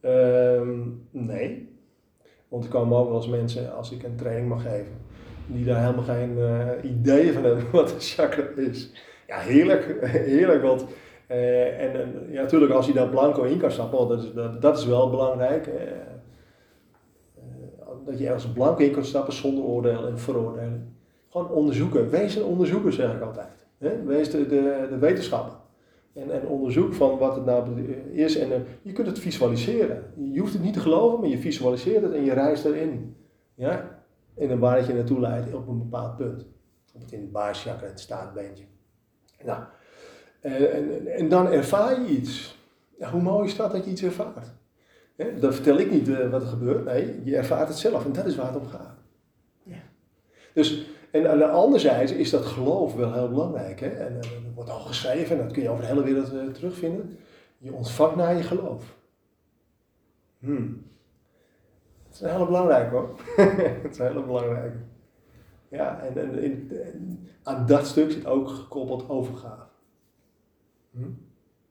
[0.00, 1.78] Um, nee.
[2.48, 4.92] Want er komen ook wel eens mensen, als ik een training mag geven,
[5.46, 8.92] die daar helemaal geen uh, idee van hebben wat een chakra is.
[9.26, 10.84] Ja, heerlijk, heerlijk, want
[11.30, 14.86] uh, en, ja, natuurlijk als je daar blanco in kan stappen, dat is, dat, is
[14.86, 15.66] wel belangrijk.
[15.66, 15.72] Uh,
[18.04, 20.80] dat je ergens blanco in kan stappen zonder oordeel en veroordeling.
[21.28, 22.10] Gewoon onderzoeken.
[22.10, 23.66] Wees een onderzoeker, zeg ik altijd.
[24.04, 25.54] Wees de, de, wetenschapper.
[26.12, 28.38] En, en onderzoek van wat het nou is.
[28.38, 30.12] En je kunt het visualiseren.
[30.32, 33.16] Je hoeft het niet te geloven, maar je visualiseert het en je reist erin.
[33.54, 34.02] Ja?
[34.36, 36.46] En waar het je naartoe leidt op een bepaald punt.
[36.82, 38.64] Bijvoorbeeld in het baarschakra, het staartbeentje.
[39.44, 39.62] Nou,
[40.40, 42.58] en, en, en, dan ervaar je iets.
[42.98, 44.46] Ja, hoe mooi is dat dat je iets ervaart?
[45.16, 46.84] He, dan vertel ik niet uh, wat er gebeurt.
[46.84, 48.04] Nee, je ervaart het zelf.
[48.04, 48.96] En dat is waar het om gaat.
[49.62, 49.82] Ja.
[50.52, 53.80] Dus en aan de andere zijde is dat geloof wel heel belangrijk.
[53.80, 53.88] Hè?
[53.88, 57.18] En, dat wordt al geschreven, en dat kun je over de hele wereld uh, terugvinden.
[57.58, 58.96] Je ontvangt naar je geloof.
[60.38, 60.82] Hmm.
[62.04, 63.08] Dat is een hele belangrijke hoor.
[63.82, 64.76] dat is een hele belangrijke.
[65.68, 69.69] Ja, en, en, en, aan dat stuk zit ook gekoppeld overgave.
[70.90, 71.18] Hmm.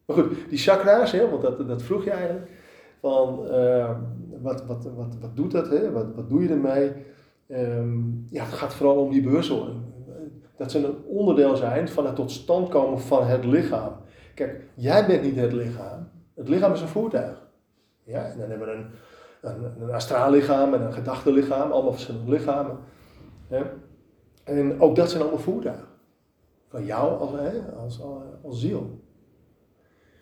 [0.05, 2.49] Maar goed, die chakra's, hè, want dat, dat vroeg je eigenlijk.
[2.99, 3.97] Van, uh,
[4.41, 5.69] wat, wat, wat, wat doet dat?
[5.69, 5.91] Hè?
[5.91, 6.91] Wat, wat doe je ermee?
[7.47, 9.81] Um, ja, het gaat vooral om die bewustwording.
[10.57, 13.93] Dat ze een onderdeel zijn van het tot stand komen van het lichaam.
[14.35, 16.09] Kijk, jij bent niet het lichaam.
[16.35, 17.47] Het lichaam is een voertuig.
[18.03, 18.89] Ja, en dan hebben we een,
[19.41, 22.77] een, een astraal lichaam en een gedachtenlichaam, allemaal verschillende lichamen.
[23.49, 23.71] Ja.
[24.43, 25.87] En ook dat zijn allemaal voertuigen.
[26.67, 28.01] Van jou als, hè, als,
[28.43, 29.01] als ziel.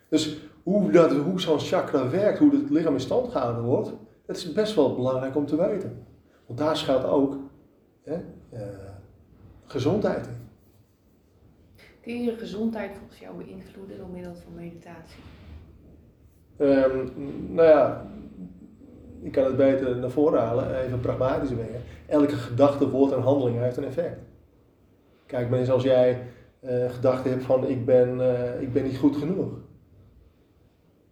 [0.08, 3.92] Dus hoe, dat, hoe zo'n chakra werkt, hoe het lichaam in stand gehouden wordt,
[4.26, 6.06] dat is best wel belangrijk om te weten.
[6.46, 7.36] Want daar schuilt ook
[8.02, 8.14] hè,
[8.52, 8.60] uh,
[9.64, 10.46] gezondheid in.
[12.00, 15.22] Kun je je gezondheid volgens jou beïnvloeden door middel van meditatie?
[16.58, 17.12] Um,
[17.54, 18.06] nou ja,
[19.20, 21.80] ik kan het beter naar voren halen, even pragmatisch brengen.
[22.06, 24.20] Elke gedachte, woord en handeling heeft een effect.
[25.26, 26.22] Kijk, mensen, als jij
[26.60, 29.48] uh, gedachten hebt van ik ben, uh, ik ben niet goed genoeg.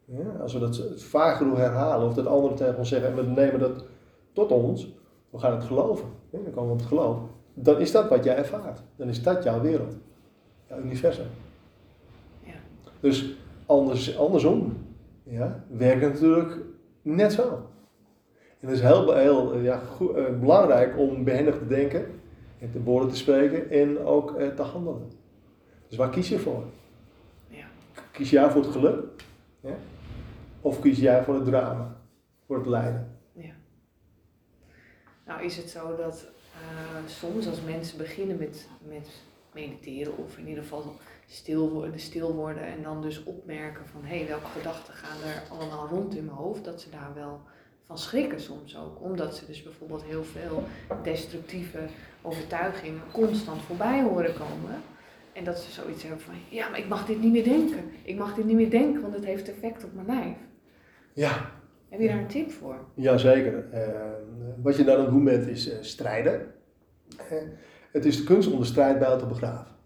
[0.08, 3.22] Ja, als we dat vaak genoeg herhalen of dat anderen tegen ons zeggen en we
[3.22, 3.84] nemen dat
[4.32, 4.94] tot ons,
[5.30, 6.08] we gaan het geloven.
[6.30, 7.18] dan komen we op het geloof.
[7.54, 8.82] Dan is dat wat jij ervaart.
[8.96, 9.96] Dan is dat jouw wereld.
[10.68, 11.26] Jouw universum.
[12.42, 12.54] Ja.
[13.00, 13.36] Dus
[13.66, 14.76] anders, andersom
[15.22, 16.56] ja, werkt het natuurlijk
[17.02, 17.42] net zo.
[18.60, 22.06] En het is heel, heel ja, goed, eh, belangrijk om behendig te denken,
[22.58, 25.10] en te woorden te spreken en ook eh, te handelen.
[25.88, 26.62] Dus waar kies je voor?
[27.48, 27.66] Ja.
[28.12, 29.04] Kies jij voor het geluk?
[29.60, 29.74] Ja?
[30.66, 31.96] Of kies jij voor het drama?
[32.46, 33.18] Voor het lijden?
[35.26, 39.08] Nou is het zo dat eh, soms als mensen beginnen met, met
[39.52, 40.94] mediteren of in ieder geval
[41.26, 45.42] stil worden, stil worden en dan dus opmerken van hé, hey, welke gedachten gaan er
[45.50, 47.40] allemaal rond in mijn hoofd, dat ze daar wel
[47.84, 49.02] van schrikken soms ook.
[49.02, 50.64] Omdat ze dus bijvoorbeeld heel veel
[51.02, 51.80] destructieve
[52.22, 54.82] overtuigingen constant voorbij horen komen.
[55.32, 57.90] En dat ze zoiets hebben van ja, maar ik mag dit niet meer denken.
[58.02, 60.36] Ik mag dit niet meer denken, want het heeft effect op mijn lijf.
[61.16, 61.50] Ja,
[61.88, 62.76] Heb je daar een tip voor?
[62.94, 63.68] Jazeker.
[63.72, 63.80] Uh,
[64.62, 66.54] wat je dan aan het doen bent is uh, strijden.
[67.32, 67.42] Uh,
[67.92, 69.76] het is de kunst om de strijdbijl te begraven.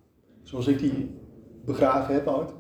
[0.43, 1.21] Zoals ik die
[1.65, 2.53] begraven heb ooit.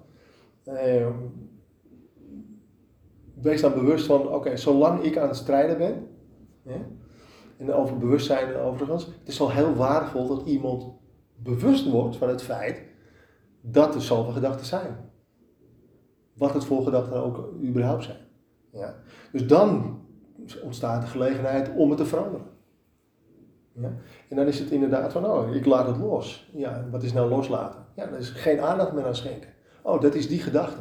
[3.35, 6.09] Wees dan bewust van, oké, zolang ik aan het strijden ben,
[7.57, 10.93] en over bewustzijn overigens, het is al heel waardevol dat iemand
[11.37, 12.83] bewust wordt van het feit
[13.61, 15.11] dat er zoveel gedachten zijn.
[16.35, 18.29] Wat het voor gedachten ook überhaupt zijn.
[18.73, 18.95] Ja.
[19.33, 20.01] Dus dan
[20.62, 22.47] ontstaat de gelegenheid om het te veranderen.
[23.73, 23.93] Ja.
[24.29, 26.51] En dan is het inderdaad van, oh, ik laat het los.
[26.53, 27.85] Ja, wat is nou loslaten?
[27.95, 29.51] Ja, dat is geen aandacht meer aan schenken.
[29.83, 30.81] Oh, dat is die gedachte.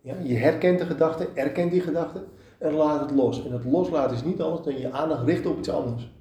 [0.00, 2.24] Ja, je herkent de gedachte, erkent die gedachte
[2.58, 3.46] en laat het los.
[3.46, 6.16] En het loslaten is niet anders dan je aandacht richten op iets anders.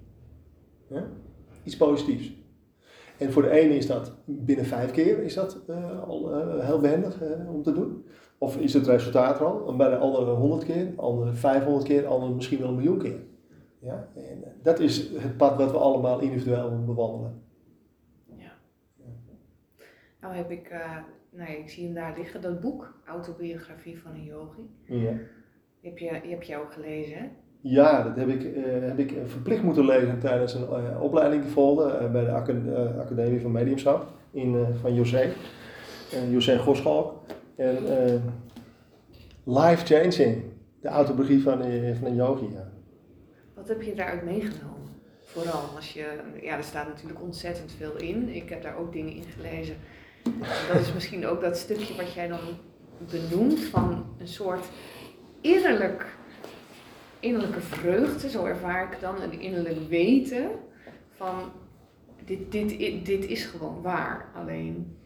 [1.64, 2.32] Iets positiefs.
[3.18, 6.80] En voor de ene is dat binnen vijf keer is dat, uh, al uh, heel
[6.80, 8.06] behendig uh, om te doen.
[8.38, 9.76] Of is het resultaat er al?
[9.76, 13.20] Bij de andere 100 keer, andere 500 keer, andere misschien wel een miljoen keer.
[13.80, 14.08] Ja?
[14.16, 17.42] En dat is het pad wat we allemaal individueel bewandelen.
[18.26, 18.52] Ja.
[20.22, 20.76] Nou heb ik,
[21.30, 24.70] nou ik zie hem daar liggen, dat boek, Autobiografie van een yogi.
[24.86, 25.14] Ja.
[25.82, 27.30] Heb je, heb je ook gelezen, hè?
[27.62, 32.12] Ja, dat heb ik, uh, heb ik verplicht moeten lezen tijdens een uh, opleiding volgen
[32.12, 32.56] bij de Acad
[33.00, 35.30] Academie van Mediumschap in, van José,
[36.30, 37.14] José Goschalk.
[37.58, 37.76] En
[39.44, 40.44] Life Changing,
[40.82, 41.62] de autobiografie van,
[42.00, 42.48] van een yogi.
[42.54, 42.72] Ja.
[43.56, 44.76] Wat heb je daaruit meegenomen?
[45.24, 46.06] Vooral als je,
[46.42, 48.30] ja, er staat natuurlijk ontzettend veel in.
[48.30, 49.76] Ik heb daar ook dingen in gelezen.
[50.72, 52.40] Dat is misschien ook dat stukje wat jij dan
[53.12, 54.66] benoemt van een soort
[55.42, 56.18] innerlijk
[57.20, 60.50] innerlijke vreugde, zo ervaar ik dan, een innerlijk weten
[61.16, 61.52] van
[62.26, 64.32] dit, dit, dit is gewoon waar.
[64.36, 64.97] Alleen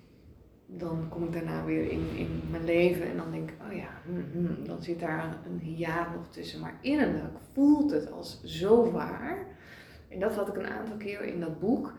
[0.77, 3.89] dan kom ik daarna weer in, in mijn leven en dan denk ik, oh ja,
[4.05, 6.59] hmm, hmm, dan zit daar een hiaat nog tussen.
[6.59, 9.45] Maar innerlijk voelt het als zo waar.
[10.09, 11.93] En dat had ik een aantal keer in dat boek.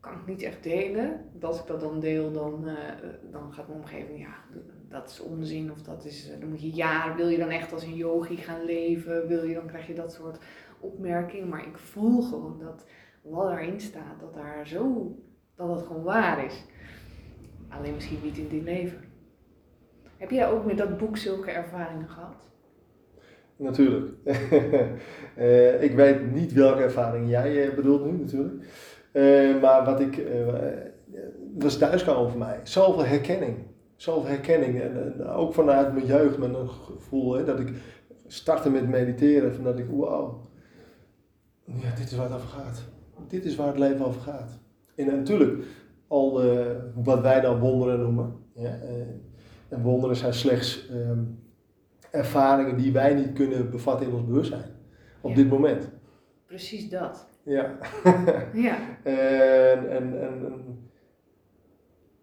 [0.00, 1.30] Kan ik niet echt delen.
[1.40, 2.74] Als ik dat dan deel, dan, uh,
[3.30, 4.34] dan gaat mijn omgeving, ja,
[4.88, 7.82] dat is onzin of dat is, dan moet je jaren, wil je dan echt als
[7.82, 10.38] een yogi gaan leven, wil je, dan krijg je dat soort
[10.80, 11.48] opmerkingen.
[11.48, 12.86] Maar ik voel gewoon dat
[13.22, 15.16] wat daarin staat, dat daar zo,
[15.54, 16.64] dat het gewoon waar is.
[17.76, 18.98] Alleen misschien niet in dit leven.
[20.16, 22.34] Heb jij ook met dat boek zulke ervaringen gehad?
[23.56, 24.12] Natuurlijk.
[25.38, 28.64] uh, ik weet niet welke ervaring jij uh, bedoelt nu natuurlijk.
[29.12, 30.22] Uh, maar wat ik,
[31.58, 32.60] was thuiskomen voor mij.
[32.62, 33.56] Zoveel herkenning
[34.02, 34.80] zoveel herkenning.
[34.80, 37.72] En, en, ook vanuit mijn jeugd met een gevoel hè, dat ik
[38.26, 39.54] startte met mediteren.
[39.54, 40.40] Van dat ik, wauw,
[41.64, 42.82] ja, dit is waar het over gaat.
[43.28, 44.58] Dit is waar het leven over gaat.
[44.94, 45.64] En natuurlijk,
[46.12, 48.34] al de, wat wij dan wonderen noemen.
[48.54, 48.78] Ja,
[49.68, 51.38] en wonderen zijn slechts um,
[52.10, 54.70] ervaringen die wij niet kunnen bevatten in ons bewustzijn.
[55.20, 55.36] Op ja.
[55.36, 55.90] dit moment.
[56.46, 57.28] Precies dat.
[57.42, 57.78] Ja.
[58.68, 58.76] ja.
[59.02, 60.62] en, en, en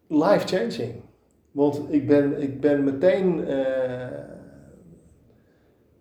[0.08, 0.94] life changing.
[1.52, 3.48] Want ik ben, ik ben meteen, uh,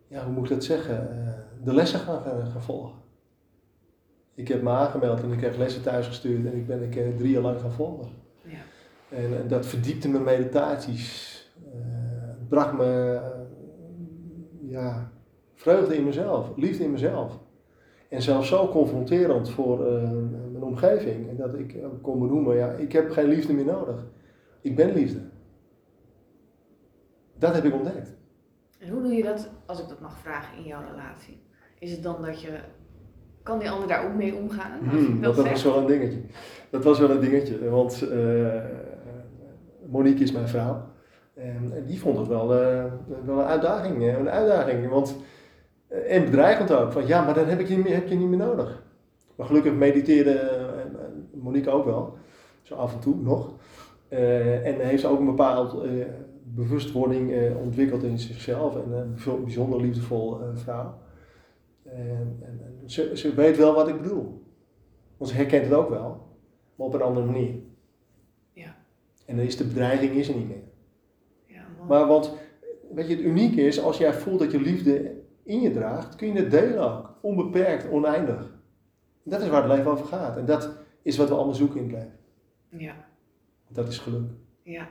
[0.09, 2.93] ja, hoe moet ik dat zeggen, uh, de lessen gaan, gaan volgen.
[4.39, 7.17] Ik heb me aangemeld en ik kreeg lessen thuis gestuurd en ik ben ik, uh,
[7.17, 8.09] drie jaar lang gaan volgen.
[8.45, 8.59] Ja.
[9.09, 11.37] En, en, dat verdiepte mijn meditaties.
[12.39, 13.21] Het bracht me
[14.61, 15.11] ja,
[15.55, 17.39] vreugde in mezelf, liefde in mezelf.
[18.09, 19.79] En zelfs zo confronterend voor
[20.53, 21.29] mijn omgeving.
[21.29, 24.07] En dat ik kon benoemen, ja, ik heb geen liefde meer nodig.
[24.61, 25.21] Ik ben liefde.
[27.39, 28.17] Dat heb ik ontdekt.
[28.79, 31.41] En hoe doe je dat, als ik dat mag vragen, in jouw relatie?
[31.79, 32.59] Is het dan dat je,
[33.49, 34.79] kan die ander daar ook mee omgaan?
[34.89, 36.21] Hmm, dat, dat was wel een dingetje.
[36.71, 38.49] Dat was wel een dingetje, want uh,
[39.87, 40.83] Monique is mijn vrouw.
[41.35, 42.85] En, en die vond het wel, uh,
[43.25, 44.89] wel een uitdaging, een uitdaging.
[44.89, 45.17] Want,
[46.09, 48.83] en bedreigend ook, van ja, maar dan heb, ik je, heb je niet meer nodig.
[49.37, 50.51] Maar gelukkig mediteerde
[51.33, 52.17] Monique ook wel,
[52.63, 53.53] zo af en toe nog.
[54.09, 55.77] en heeft ze ook een bepaald
[56.55, 60.95] bewustwording eh, ontwikkeld in zichzelf en een bijzonder liefdevol vrouw.
[61.93, 64.43] En, en, en ze, ze weet wel wat ik bedoel.
[65.17, 66.27] Want ze herkent het ook wel,
[66.75, 67.55] maar op een andere manier.
[68.53, 68.77] Ja.
[69.27, 70.63] En dan is de bedreiging is er niet meer.
[71.47, 71.67] Ja.
[71.89, 72.33] Maar want,
[72.95, 76.33] weet je, het unieke is, als jij voelt dat je liefde in je draagt, kun
[76.33, 77.15] je het delen ook.
[77.21, 78.57] Onbeperkt, oneindig.
[79.23, 80.37] Dat is waar het leven over gaat.
[80.37, 80.71] En dat
[81.03, 82.17] is wat we allemaal zoeken in het leven.
[82.85, 82.95] Ja,
[83.69, 84.31] Dat is geluk.
[84.63, 84.89] ja.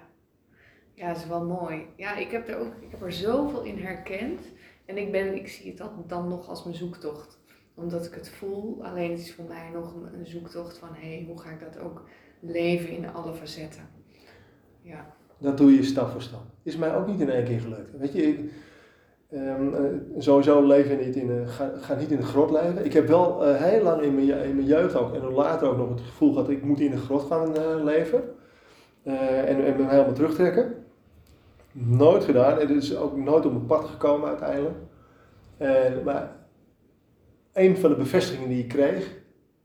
[0.93, 1.85] Ja, dat is wel mooi.
[1.95, 4.41] Ja, ik heb er ook ik heb er zoveel in herkend.
[4.87, 7.39] En ik, ben, ik zie het dan, dan nog als mijn zoektocht.
[7.75, 8.85] Omdat ik het voel.
[8.85, 10.89] Alleen het is voor mij nog een, zoektocht van...
[10.91, 12.03] Hé, hey, hoe ga ik dat ook
[12.39, 13.89] leven in alle facetten?
[14.81, 15.15] Ja.
[15.37, 16.43] Dat doe je stap voor stap.
[16.63, 17.97] Is mij ook niet in één keer gelukt.
[17.97, 18.49] Weet je,
[19.29, 19.83] ehm, eh,
[20.17, 22.85] sowieso leven niet in, ga, niet in de grot leven.
[22.85, 25.77] Ik heb wel eh, heel lang in mijn, in mijn jeugd ook, en later ook
[25.77, 28.23] nog het gevoel gehad, ik moet in de grot gaan eh, leven.
[29.03, 30.76] En, en me helemaal terugtrekken.
[31.79, 32.59] Nooit gedaan.
[32.59, 34.75] Het is ook nooit op mijn pad gekomen uiteindelijk.
[35.57, 36.35] En, maar
[37.53, 39.15] een van de bevestigingen die ik kreeg,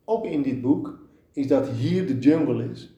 [0.04, 0.98] ook in dit boek,
[1.32, 2.94] is dat hier de jungle is.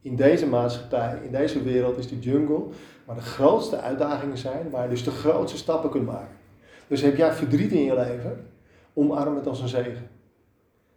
[0.00, 2.62] In deze maatschappij, in deze wereld is de jungle
[3.04, 6.36] waar de grootste uitdagingen zijn, waar je dus de grootste stappen kunt maken.
[6.86, 8.46] Dus heb jij verdriet in je leven,
[8.92, 10.10] omarm het als een zegen.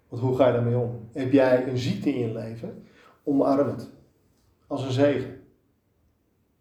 [0.07, 1.07] Want hoe ga je daarmee om?
[1.13, 2.83] Heb jij een ziekte in je leven,
[3.23, 3.89] omarm het
[4.67, 5.41] als een zegen.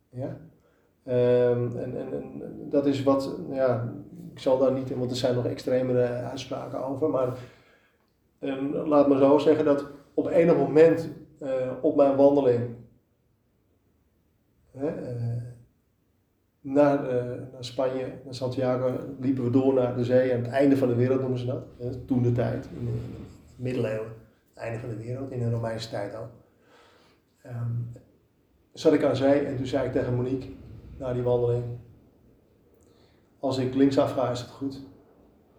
[0.08, 0.49] Ja?
[1.04, 3.92] Ehm, en, en, dat is wat, ja,
[4.32, 7.28] ik zal daar niet in, want er zijn nog extremere uitspraken over, maar
[8.38, 12.76] ehm, laat me zo zeggen dat op enig moment eh, op mijn wandeling
[14.70, 15.42] hè, eh,
[16.60, 20.76] naar, eh, naar Spanje, naar Santiago, liepen we door naar de zee aan het einde
[20.76, 21.62] van de wereld noemen ze dat.
[21.78, 22.92] Hè, toen de tijd, in de,
[23.56, 24.12] middeleeuwen,
[24.54, 26.30] het einde van de wereld, in de Romeinse tijd ook.
[27.42, 27.72] Ehm,
[28.72, 30.50] zat ik aan zee en toen zei ik tegen Monique,
[31.00, 31.64] na die wandeling,
[33.38, 34.80] als ik linksaf ga is het goed.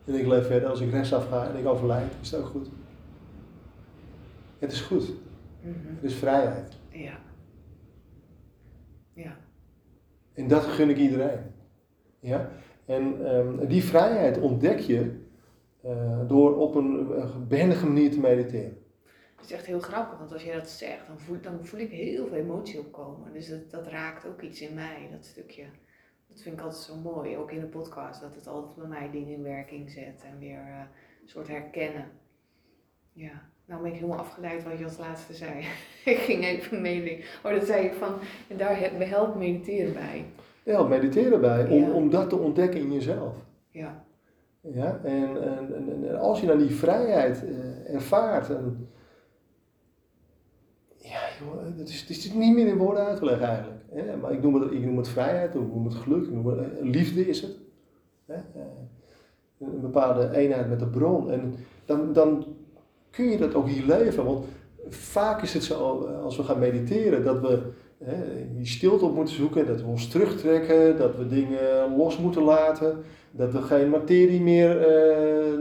[0.06, 2.70] En ik leef verder, als ik rechtsaf ga en ik overlijd, is het ook goed.
[4.60, 5.14] Het is goed.
[5.62, 5.96] Mhm.
[5.96, 6.78] Het is vrijheid.
[6.90, 7.20] Ja.
[9.14, 9.38] Ja.
[10.34, 11.40] En dat gun ik iedereen.
[12.20, 12.50] Ja?
[12.86, 15.20] En ehm, die vrijheid ontdek je
[15.82, 18.78] eh, door op een eh, behendige manier te mediteren.
[19.42, 21.92] Het is echt heel grappig, want als jij dat zegt, dan voel, dan voel ik
[21.92, 23.34] heel veel emotie opkomen.
[23.34, 25.64] Dus dat, dat raakt ook iets in mij, dat stukje.
[26.28, 29.10] Dat vind ik altijd zo mooi, ook in de podcast, dat het altijd bij mij
[29.12, 30.80] dingen in werking zet en weer eh,
[31.22, 32.06] een soort herkennen.
[33.14, 35.60] Ja, nou ben ik helemaal afgeleid wat je als laatste zei.
[36.06, 37.26] ik ging even meedenken.
[37.44, 38.14] Oh, dat zei ik van,
[38.48, 40.26] en daar he- helpt mediteren bij.
[40.64, 41.92] Ja, mediteren bij, om, Ja.
[41.92, 43.36] om dat te ontdekken in jezelf.
[43.70, 44.04] Ja,
[44.62, 45.00] Ja?
[45.04, 48.90] En, en, en, en als je dan die vrijheid eh, ervaart, en,
[51.84, 53.82] is, het is niet meer in woorden uit te leggen eigenlijk.
[53.94, 54.18] Hè?
[54.18, 56.66] Maar ik noem, het, ik noem het vrijheid, ik noem het geluk, ik noem eh,
[56.82, 57.58] liefde is het.
[58.26, 58.34] Hè?
[58.34, 58.62] Eh,
[59.60, 61.32] Een bepaalde eenheid met de bron.
[61.32, 61.54] En
[61.86, 62.46] dan, dan
[63.10, 64.26] kun je dat ook hier leven.
[64.26, 64.46] Want
[64.90, 67.60] vaak is het zo, eh, als we gaan mediteren, dat we
[68.04, 68.16] hè,
[68.56, 72.98] die stilte op moeten zoeken, dat we ons terugtrekken, dat we dingen los moeten laten,
[73.32, 75.60] dat we geen materie meer eh,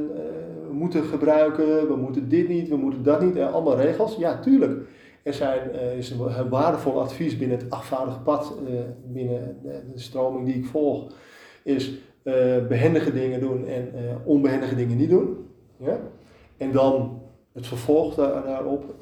[0.71, 4.17] moeten gebruiken, we moeten dit niet, we moeten dat niet, allemaal regels.
[4.17, 4.89] Ja, tuurlijk.
[5.23, 10.47] Er zijn, eh, is een waardevol advies binnen het achtvaardige pad, eh, binnen de, stroming
[10.47, 11.13] die ik volg,
[11.63, 15.51] is eh, behendige dingen doen en eh, onbehendige dingen niet doen.
[15.77, 15.99] Ja?
[16.57, 18.95] En dan het vervolg daar, daarop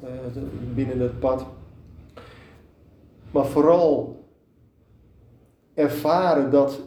[0.73, 1.45] binnen het pad.
[3.31, 4.23] Maar vooral
[5.73, 6.79] ervaren dat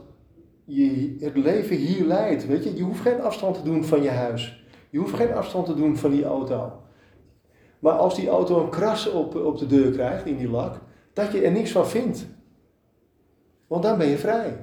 [0.64, 2.46] je het leven hier leidt.
[2.46, 2.76] Weet je?
[2.76, 4.64] je hoeft geen afstand te doen van je huis.
[4.90, 6.81] Je hoeft geen afstand te doen van die auto.
[7.82, 10.80] Maar als die auto een kras op, op de deur krijgt in die lak,
[11.12, 12.26] dat je er niks van vindt.
[13.66, 14.56] Want dan ben je vrij.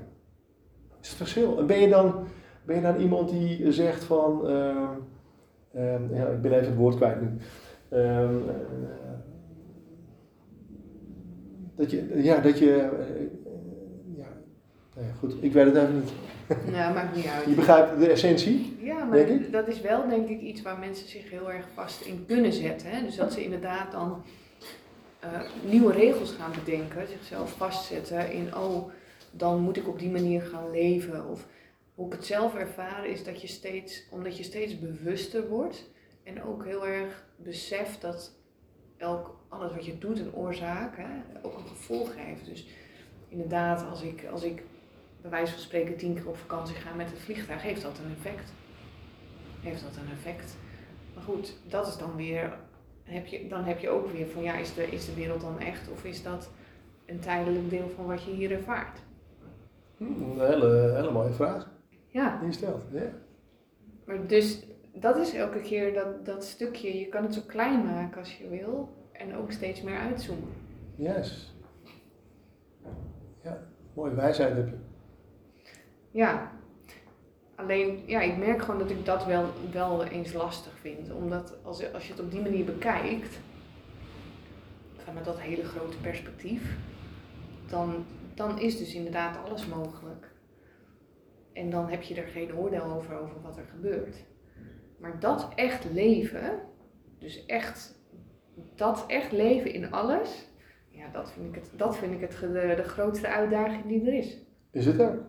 [0.90, 1.58] Dat is het verschil.
[1.58, 2.14] En ben je dan,
[2.66, 4.48] ben je dan iemand die zegt van.
[4.48, 4.88] ehm,
[5.74, 7.28] ehm, ja, ik ben even het woord kwijt nu.
[7.90, 8.56] Ehm, eh,
[11.76, 13.30] dat je, ja, dat je, eh, eh,
[15.00, 16.12] nou ja, goed, ik weet het even niet.
[16.74, 17.46] nou maakt niet uit.
[17.46, 18.78] Je begrijpt de essentie?
[18.82, 22.26] Ja, maar dat is wel denk ik iets waar mensen zich heel erg vast in
[22.28, 22.90] kunnen zetten.
[22.90, 23.04] Hè?
[23.04, 24.24] Dus dat ze inderdaad dan
[25.20, 25.30] eh,
[25.64, 28.92] nieuwe regels gaan bedenken, zichzelf vastzetten in, oh,
[29.32, 31.30] dan moet ik op die manier gaan leven.
[31.30, 31.48] Of
[31.96, 35.90] hoe ik het zelf ervaren is dat je steeds, omdat je steeds bewuster wordt
[36.24, 38.32] en ook heel erg beseft dat
[38.98, 41.08] elk, alles wat je doet een oorzaak, hè,
[41.42, 42.46] ook een gevolg heeft.
[42.46, 42.68] Dus
[43.30, 44.64] inderdaad, als ik, als ik
[45.22, 48.12] bij wijze van spreken tien keer op vakantie ga met het vliegtuig, heeft dat een
[48.12, 48.54] effect.
[49.62, 50.58] Heeft dat een effect.
[51.14, 52.58] Maar goed, dat is dan weer,
[53.04, 55.60] heb je, dan heb je ook weer van ja, is de, is de wereld dan
[55.60, 56.50] echt of is dat
[57.06, 59.00] een tijdelijk deel van wat je hier ervaart?
[59.98, 61.70] Hm, Een hele, hele mooie vraag
[62.08, 62.84] Ja, die je stelt.
[62.92, 63.12] Ja.
[64.06, 68.18] Maar dus dat is elke keer dat, dat stukje, je kan het zo klein maken
[68.20, 70.50] als je wil en ook steeds meer uitzoomen.
[70.96, 71.56] Yes.
[73.44, 74.78] Ja, mooie wijsheid heb je.
[76.12, 76.52] Ja,
[77.56, 81.12] alleen ja, ik merk gewoon dat ik dat wel, wel eens lastig vind.
[81.12, 83.40] Omdat als, als je het op die manier bekijkt,
[85.14, 86.78] met dat hele grote perspectief,
[87.68, 90.32] dan, dan is dus inderdaad alles mogelijk.
[91.54, 94.26] En dan heb je er geen oordeel over, over wat er gebeurt.
[95.00, 96.60] Maar dat echt leven,
[97.20, 98.02] dus echt,
[98.76, 100.50] dat echt leven in alles,
[100.90, 104.14] ja, dat vind ik, het, dat vind ik het, de, de grootste uitdaging die er
[104.14, 104.38] is.
[104.72, 105.20] Is het ook?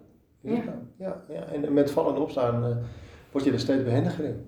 [0.41, 0.63] Ja.
[0.97, 1.45] Ja, ja.
[1.45, 2.77] En met vallen en opstaan uh,
[3.33, 4.47] word je er steeds behendiger in.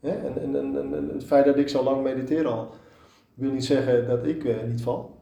[0.00, 0.14] Ja.
[0.14, 2.68] En, en, en, en, het feit dat ik zo lang mediteer al,
[3.34, 5.20] wil niet zeggen dat ik uh, niet val.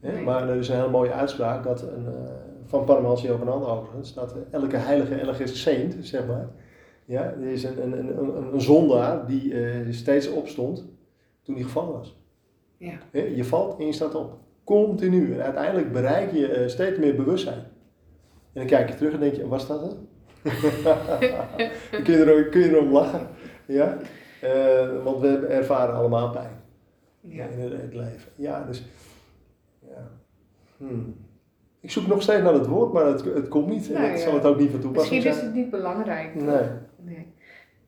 [0.00, 0.22] Nee.
[0.22, 2.30] Maar er is een hele mooie uitspraak dat een, uh,
[2.64, 6.48] van Paramahansa Yogananda overigens, dat elke heilige, elke saint, zeg maar,
[7.04, 10.88] ja, er is een, een, een, een zondaar die steeds opstond
[11.42, 12.18] toen hij gevallen was.
[12.76, 12.98] Ja.
[13.12, 14.38] Je valt en je staat op.
[14.64, 15.32] Continu.
[15.32, 17.64] En uiteindelijk bereik je steeds meer bewustzijn.
[18.52, 19.96] En dan kijk je terug en denk je, was dat het?
[21.92, 23.26] dan kun je, er, kun je erom lachen.
[23.66, 23.96] Ja?
[24.44, 26.60] Uh, want we ervaren allemaal pijn.
[27.20, 27.44] Ja.
[27.44, 28.32] In het, het, leven.
[28.34, 28.84] Ja, dus...
[29.80, 30.10] Ja.
[30.76, 31.14] Hmm.
[31.80, 33.92] Ik zoek nog steeds naar het woord, maar het, het komt niet.
[33.92, 35.34] en nou ik zal het ook niet van toepassing zijn.
[35.34, 36.34] Misschien is het niet belangrijk.
[36.34, 36.66] Nee.
[36.96, 37.26] nee.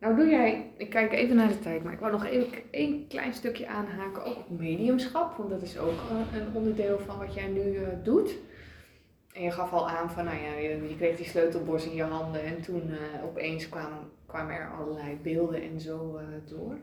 [0.03, 3.07] Nou doe jij, ik kijk even naar de tijd, maar ik wou nog even één
[3.09, 7.35] klein stukje aanhaken, ook op mediumschap, want dat is ook eh, een onderdeel van wat
[7.35, 8.35] jij nu uh, doet.
[9.33, 12.45] En je gaf al aan van, nou ja, je, kreeg die sleutelbos in je handen
[12.45, 16.79] en toen uh, opeens kwamen, kwamen er allerlei beelden en zo door.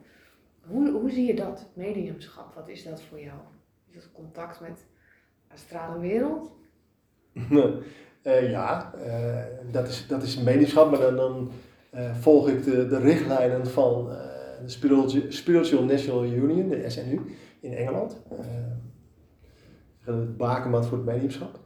[0.68, 2.54] Hoe, hoe zie je dat, mediumschap?
[2.54, 3.38] Wat is dat voor jou?
[3.90, 6.52] Is dat contact met de astrale wereld?
[8.56, 8.94] ja,
[9.72, 11.52] dat, is, dat is mediumschap, maar dan, dan
[12.20, 14.06] volg ik de, de richtlijnen van
[14.62, 17.22] de Spiritual, Spiritual, National Union, de SNU,
[17.60, 18.22] in Engeland.
[20.00, 21.59] Het bakenmat voor het mediumschap.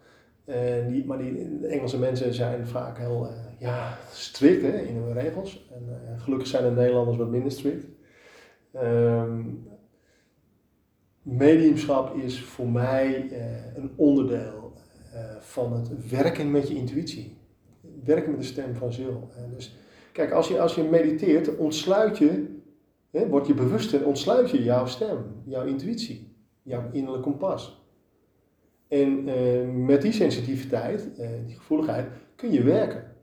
[0.88, 3.30] Die, maar die Engelse mensen zijn vaak heel
[3.60, 5.70] ja, strikt hè, in hun regels.
[5.72, 7.86] En gelukkig zijn de Nederlanders wat minder strikt.
[8.76, 9.68] Um,
[11.22, 13.30] mediumschap is voor mij
[13.76, 14.74] een onderdeel
[15.40, 17.38] van het werken met je intuïtie.
[18.04, 19.30] Werken met de stem van ziel.
[19.56, 19.78] dus
[20.14, 22.60] Kijk, als je, als je mediteert, ontsluit je,
[23.12, 27.83] hè, word je bewust en ontsluit je jouw stem, jouw intuïtie, jouw innerlijk kompas.
[28.94, 33.16] En eh, met die sensitiviteit, eh, die gevoeligheid, kun je werken.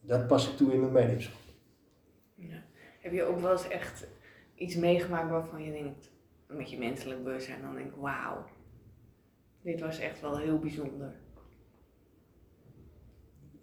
[0.00, 1.40] Dat pas ik toe in mijn mediumschap.
[2.34, 2.62] Ja.
[3.00, 4.06] Heb je ook wel eens echt
[4.54, 6.10] iets meegemaakt waarvan je denkt,
[6.46, 8.44] met je menselijk bewustzijn, dan denk ik, wauw,
[9.62, 11.12] dit was echt wel heel bijzonder.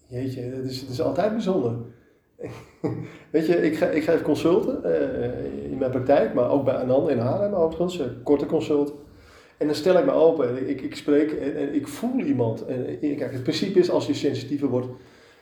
[0.07, 1.85] Jeetje, het is, het is altijd bijzonder.
[3.31, 7.17] Weet je, ik, ik geef consulten uh, in mijn praktijk, maar ook bij Anand in
[7.17, 8.93] Haarlem overigens, uh, korte consult.
[9.61, 12.65] En dan stel ik me open, ik, ik spreek en, en ik voel iemand.
[12.65, 14.87] En, eh, kijk, het principe is als je sensitiever wordt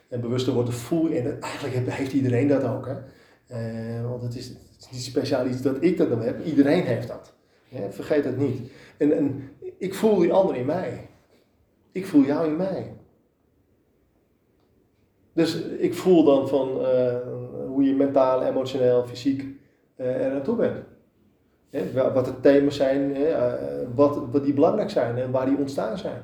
[0.07, 2.87] en bewuster wordt, voel je, en eigenlijk heeft iedereen dat ook.
[2.87, 2.95] Hè?
[4.01, 4.53] Uh, want het is,
[4.91, 7.33] niet speciaal iets dat ik dat dan heb, iedereen heeft dat.
[7.69, 7.91] Hè?
[7.91, 8.71] Vergeet dat niet.
[8.97, 11.09] En, en ik voel die ander in mij.
[11.91, 12.93] Ik voel jou in mij.
[15.33, 17.15] Dus ik voel dan van uh,
[17.67, 19.45] hoe je mentaal, emotioneel, fysiek
[19.97, 20.83] uh, er naartoe bent.
[22.13, 23.53] Wat de thema's zijn, uh,
[23.95, 26.21] wat, wat die belangrijk zijn en waar die ontstaan zijn.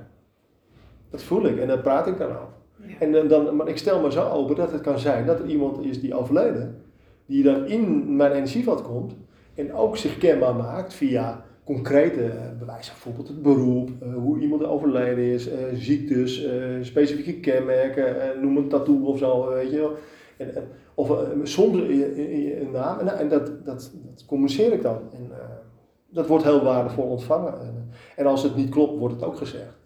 [1.10, 2.54] Dat voel ik en daar praat ik dan over.
[2.88, 3.00] Ja.
[3.00, 5.86] En dan, maar ik stel me zo open dat het kan zijn dat er iemand
[5.86, 6.82] is die overleden,
[7.26, 9.16] die dan in mijn energieveld komt
[9.56, 15.50] en ook zich kenbaar maakt via concrete bewijzen, bijvoorbeeld het beroep, hoe iemand overleden is,
[15.74, 16.48] ziektes,
[16.82, 19.98] specifieke kenmerken, noem een tattoo of zo, weet je wel.
[20.96, 21.90] Of zonder
[22.62, 25.00] een naam, en, dat, dat, dat, communiceer ik dan.
[25.14, 25.32] En
[26.10, 27.60] dat wordt heel waardevol ontvangen.
[27.62, 29.78] En, en, als het niet klopt, wordt het ook gezegd.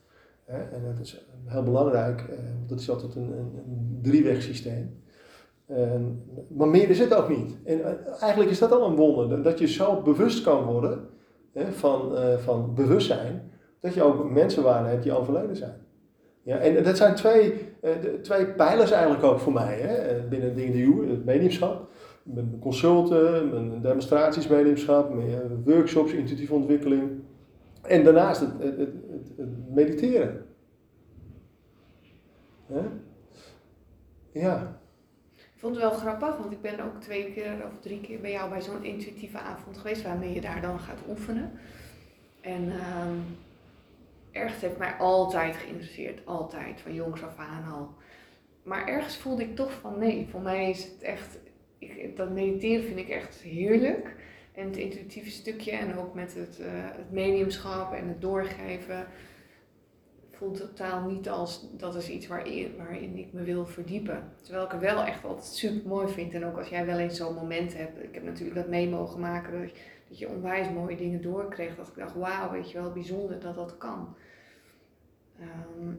[0.45, 0.57] Hè?
[0.57, 2.25] En dat is heel belangrijk,
[2.67, 5.01] dat is altijd een, een, een driewegsysteem.
[6.47, 7.57] maar meer is het ook niet.
[7.63, 7.81] En
[8.19, 11.07] eigenlijk is dat al een wonder, dat je zo bewust kan worden
[11.53, 15.87] van, uh, van bewustzijn, dat je ook mensen hebt die overleden zijn.
[16.49, 17.91] Ja, en dat zijn twee, uh,
[18.21, 21.89] twee pijlers eigenlijk ook voor mij hè, eh, binnen Ding de het mediumschap.
[22.23, 27.09] Mijn consulten, mijn demonstraties mediumschap, mijn workshops, intuïtieve ontwikkeling.
[27.81, 28.77] En daarnaast het, het,
[29.37, 30.45] het, mediteren.
[32.65, 32.83] Ja.
[34.31, 34.81] ja.
[35.35, 38.31] Ik vond het wel grappig, want ik ben ook twee keer of drie keer bij
[38.31, 41.51] jou bij zo'n intuïtieve avond geweest, waarmee je daar dan gaat oefenen.
[42.41, 43.23] En um,
[44.31, 47.89] ergens heeft mij altijd geïnteresseerd, altijd, van jongs af aan al.
[48.63, 51.39] Maar ergens voelde ik toch van nee, voor mij is het echt
[52.15, 54.15] dat mediteren vind ik echt heerlijk.
[54.53, 59.07] En het intuïtieve stukje en ook met het, uh, het mediumschap en het doorgeven
[60.31, 64.33] voelt totaal niet als dat is iets waarin, waarin ik me wil verdiepen.
[64.41, 66.33] Terwijl ik het wel echt altijd super mooi vind.
[66.33, 68.03] En ook als jij wel eens zo'n moment hebt.
[68.03, 69.71] Ik heb natuurlijk dat mee mogen maken.
[70.09, 71.75] Dat je onwijs mooie dingen doorkreeg.
[71.75, 74.15] Dat ik dacht, wauw, weet je wel, bijzonder dat dat kan.
[75.39, 75.93] Ehm,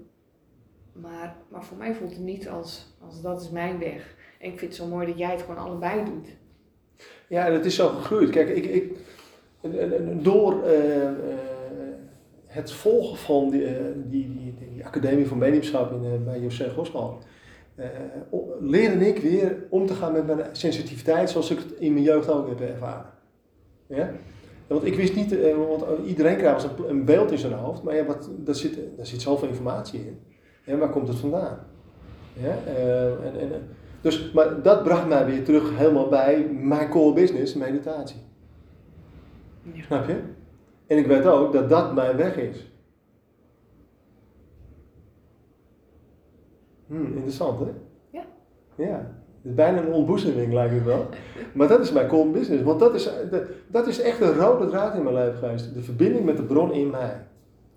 [0.92, 4.14] maar, maar voor mij voelt het niet als, als dat is mijn weg.
[4.38, 6.28] En ik vind het zo mooi dat jij het gewoon allebei doet.
[7.28, 8.30] Ja, dat is zo gegroeid.
[8.30, 8.96] Kijk, ik, ik,
[10.22, 11.10] door uh,
[12.46, 17.18] het volgen van die, uh, die, die, die, Academie voor Mediumschap bij José Goschal,
[18.60, 22.28] leerde ik weer om te gaan met mijn sensitiviteit zoals ik het in mijn jeugd
[22.28, 23.19] ook heb ervaren.
[23.90, 24.10] Ja?
[24.66, 28.30] Want ik wist niet, want iedereen krijgt een, beeld in zijn hoofd, maar ja, wat,
[28.36, 30.18] daar, zit, daar zit zoveel informatie in.
[30.64, 31.58] Ja, waar komt het vandaan?
[32.32, 32.56] Ja?
[33.22, 33.50] en, en,
[34.00, 38.20] dus, maar dat bracht mij weer terug helemaal bij mijn core business, meditatie.
[39.72, 39.82] Ja.
[39.82, 40.20] Snap je?
[40.86, 42.72] En ik weet ook dat dat mijn weg is.
[46.86, 47.72] Hmm, interessant hè?
[48.10, 48.24] Ja.
[48.74, 49.19] Ja.
[49.42, 51.08] Het is bijna een ontboezeming lijkt het wel.
[51.52, 52.62] Maar dat is mijn core business.
[52.62, 53.10] Want dat is,
[53.66, 55.74] dat is echt een rode draad in mijn leven geweest.
[55.74, 57.26] De verbinding met de bron in mij.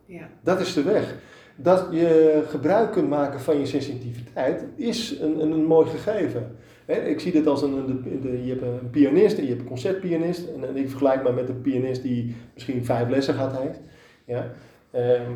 [0.05, 0.29] Ja.
[0.41, 1.15] Dat is de weg
[1.55, 6.55] dat je gebruik kunt maken van je sensitiviteit is een, een, een mooi gegeven.
[6.85, 9.67] ik zie dit als een, de, de, je hebt een pianist en je hebt een
[9.67, 10.47] concertpianist.
[10.47, 13.79] En, en ik vergelijk me met een pianist die misschien vijf lessen gehad heeft.
[14.25, 14.51] Ja.
[14.91, 15.31] Ehm,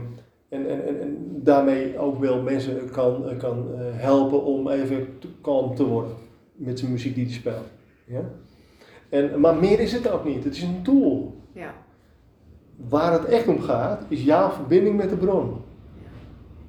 [0.50, 5.76] en, en, en, en, daarmee ook wel mensen kan, kan eh, helpen om even kalm
[5.76, 6.14] te worden
[6.54, 7.66] met zijn muziek die hij speelt.
[8.06, 8.22] Ja?
[9.10, 10.44] En, maar meer is het ook niet.
[10.44, 11.36] Het is een tool.
[11.52, 11.74] Ja.
[12.90, 15.56] Waar het echt om gaat, is jouw verbinding met de bron.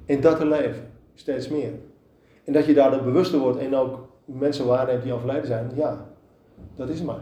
[0.05, 1.71] En dat te leven, steeds meer.
[2.43, 6.05] En dat je daardoor bewuster wordt en ook mensen waarneemt die overlijden zijn, ja,
[6.75, 7.21] dat is het maar.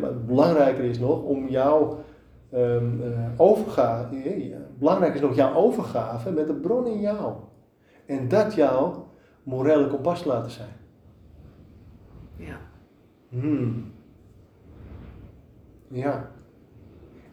[0.00, 1.98] maar belangrijker is nog om jouw
[2.56, 3.02] um,
[4.78, 7.34] belangrijk is nog jouw overgave met de bron in jou.
[8.06, 9.08] En dat jouw
[9.42, 10.76] morele kompas laten zijn.
[12.36, 12.58] Ja.
[13.28, 13.92] Hmm.
[15.88, 16.30] Ja.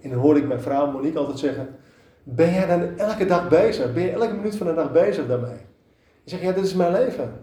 [0.02, 1.76] En dan hoor ik mijn vrouw Monique altijd zeggen,
[2.24, 3.94] ben jij dan elke dag bezig?
[3.94, 5.58] Ben je elke minuut van de dag bezig daarmee?
[6.24, 7.34] Je zegt, ja, dit is mijn leven.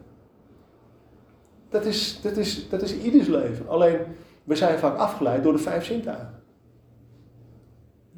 [1.68, 3.68] Dat is, dat is, dat is ieders leven.
[3.68, 3.98] Alleen,
[4.44, 6.39] we zijn vaak afgeleid door de vijf zintuigen.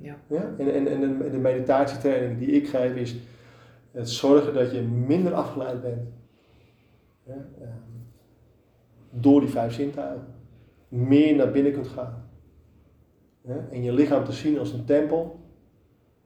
[0.02, 0.16] Ja.
[0.26, 0.54] ja?
[0.58, 3.16] En, en, en de meditatietraining die ik geef is
[3.90, 6.08] het zorgen dat je minder afgeleid bent.
[7.22, 7.46] Ja?
[7.60, 7.70] Ehm,
[9.10, 10.34] door die vijf zintuigen.
[10.88, 12.30] Meer naar binnen kunt gaan.
[13.40, 13.66] Ja?
[13.70, 15.40] En je lichaam te zien als een tempel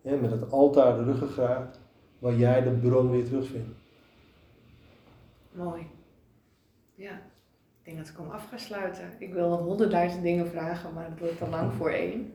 [0.02, 1.80] met het altaar de ruggengraat,
[2.18, 3.68] waar jij de bron weer terugvindt.
[5.52, 5.86] Mooi.
[6.94, 9.04] Ja, ik denk dat ik hem af ga sluiten.
[9.18, 12.32] Ik wil nog honderdduizend dingen vragen, maar het wordt te lang voor één.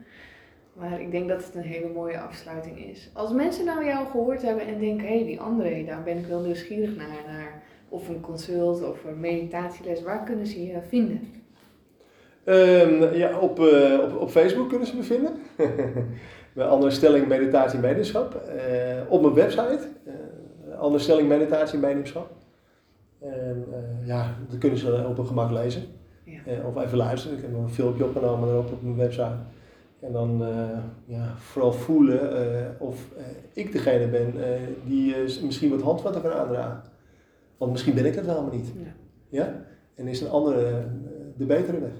[0.72, 3.10] Maar ik denk dat het een hele mooie afsluiting is.
[3.12, 6.26] Als mensen nou jou gehoord hebben en denken, hé, hey, die André, daar ben ik
[6.26, 11.20] wel nieuwsgierig naar, naar of een consult of een meditatieles, waar kunnen ze je vinden?
[12.44, 15.32] Um, ja, op, uh, op, op Facebook kunnen ze me vinden.
[16.54, 18.42] Bij andere stelling meditatie en mediumschap.
[18.46, 22.30] Uh, op mijn website, uh, andere stelling meditatie en mediumschap.
[23.20, 25.82] En uh, ja, dat kunnen ze op een gemak lezen.
[26.24, 26.40] Ja.
[26.66, 27.36] of even luisteren.
[27.36, 29.36] Ik heb nog een filmpje opgenomen erop op mijn website.
[30.02, 30.44] En dan
[31.04, 33.08] ja, vooral voelen of
[33.52, 34.34] ik degene ben
[34.84, 36.82] die misschien wat handvatten kan aandragen.
[37.56, 38.72] Want misschien ben ik het wel maar niet.
[38.76, 38.92] Ja.
[39.28, 39.64] ja?
[39.94, 40.86] En is een andere
[41.36, 41.92] de betere weg.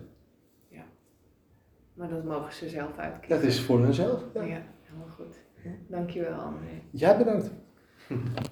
[2.02, 3.36] Maar dat mogen ze zelf uitkiezen.
[3.36, 4.24] Dat is voor hunzelf.
[4.34, 5.36] Ja, ja helemaal goed.
[5.88, 6.82] Dankjewel André.
[6.90, 7.50] Jij bedankt.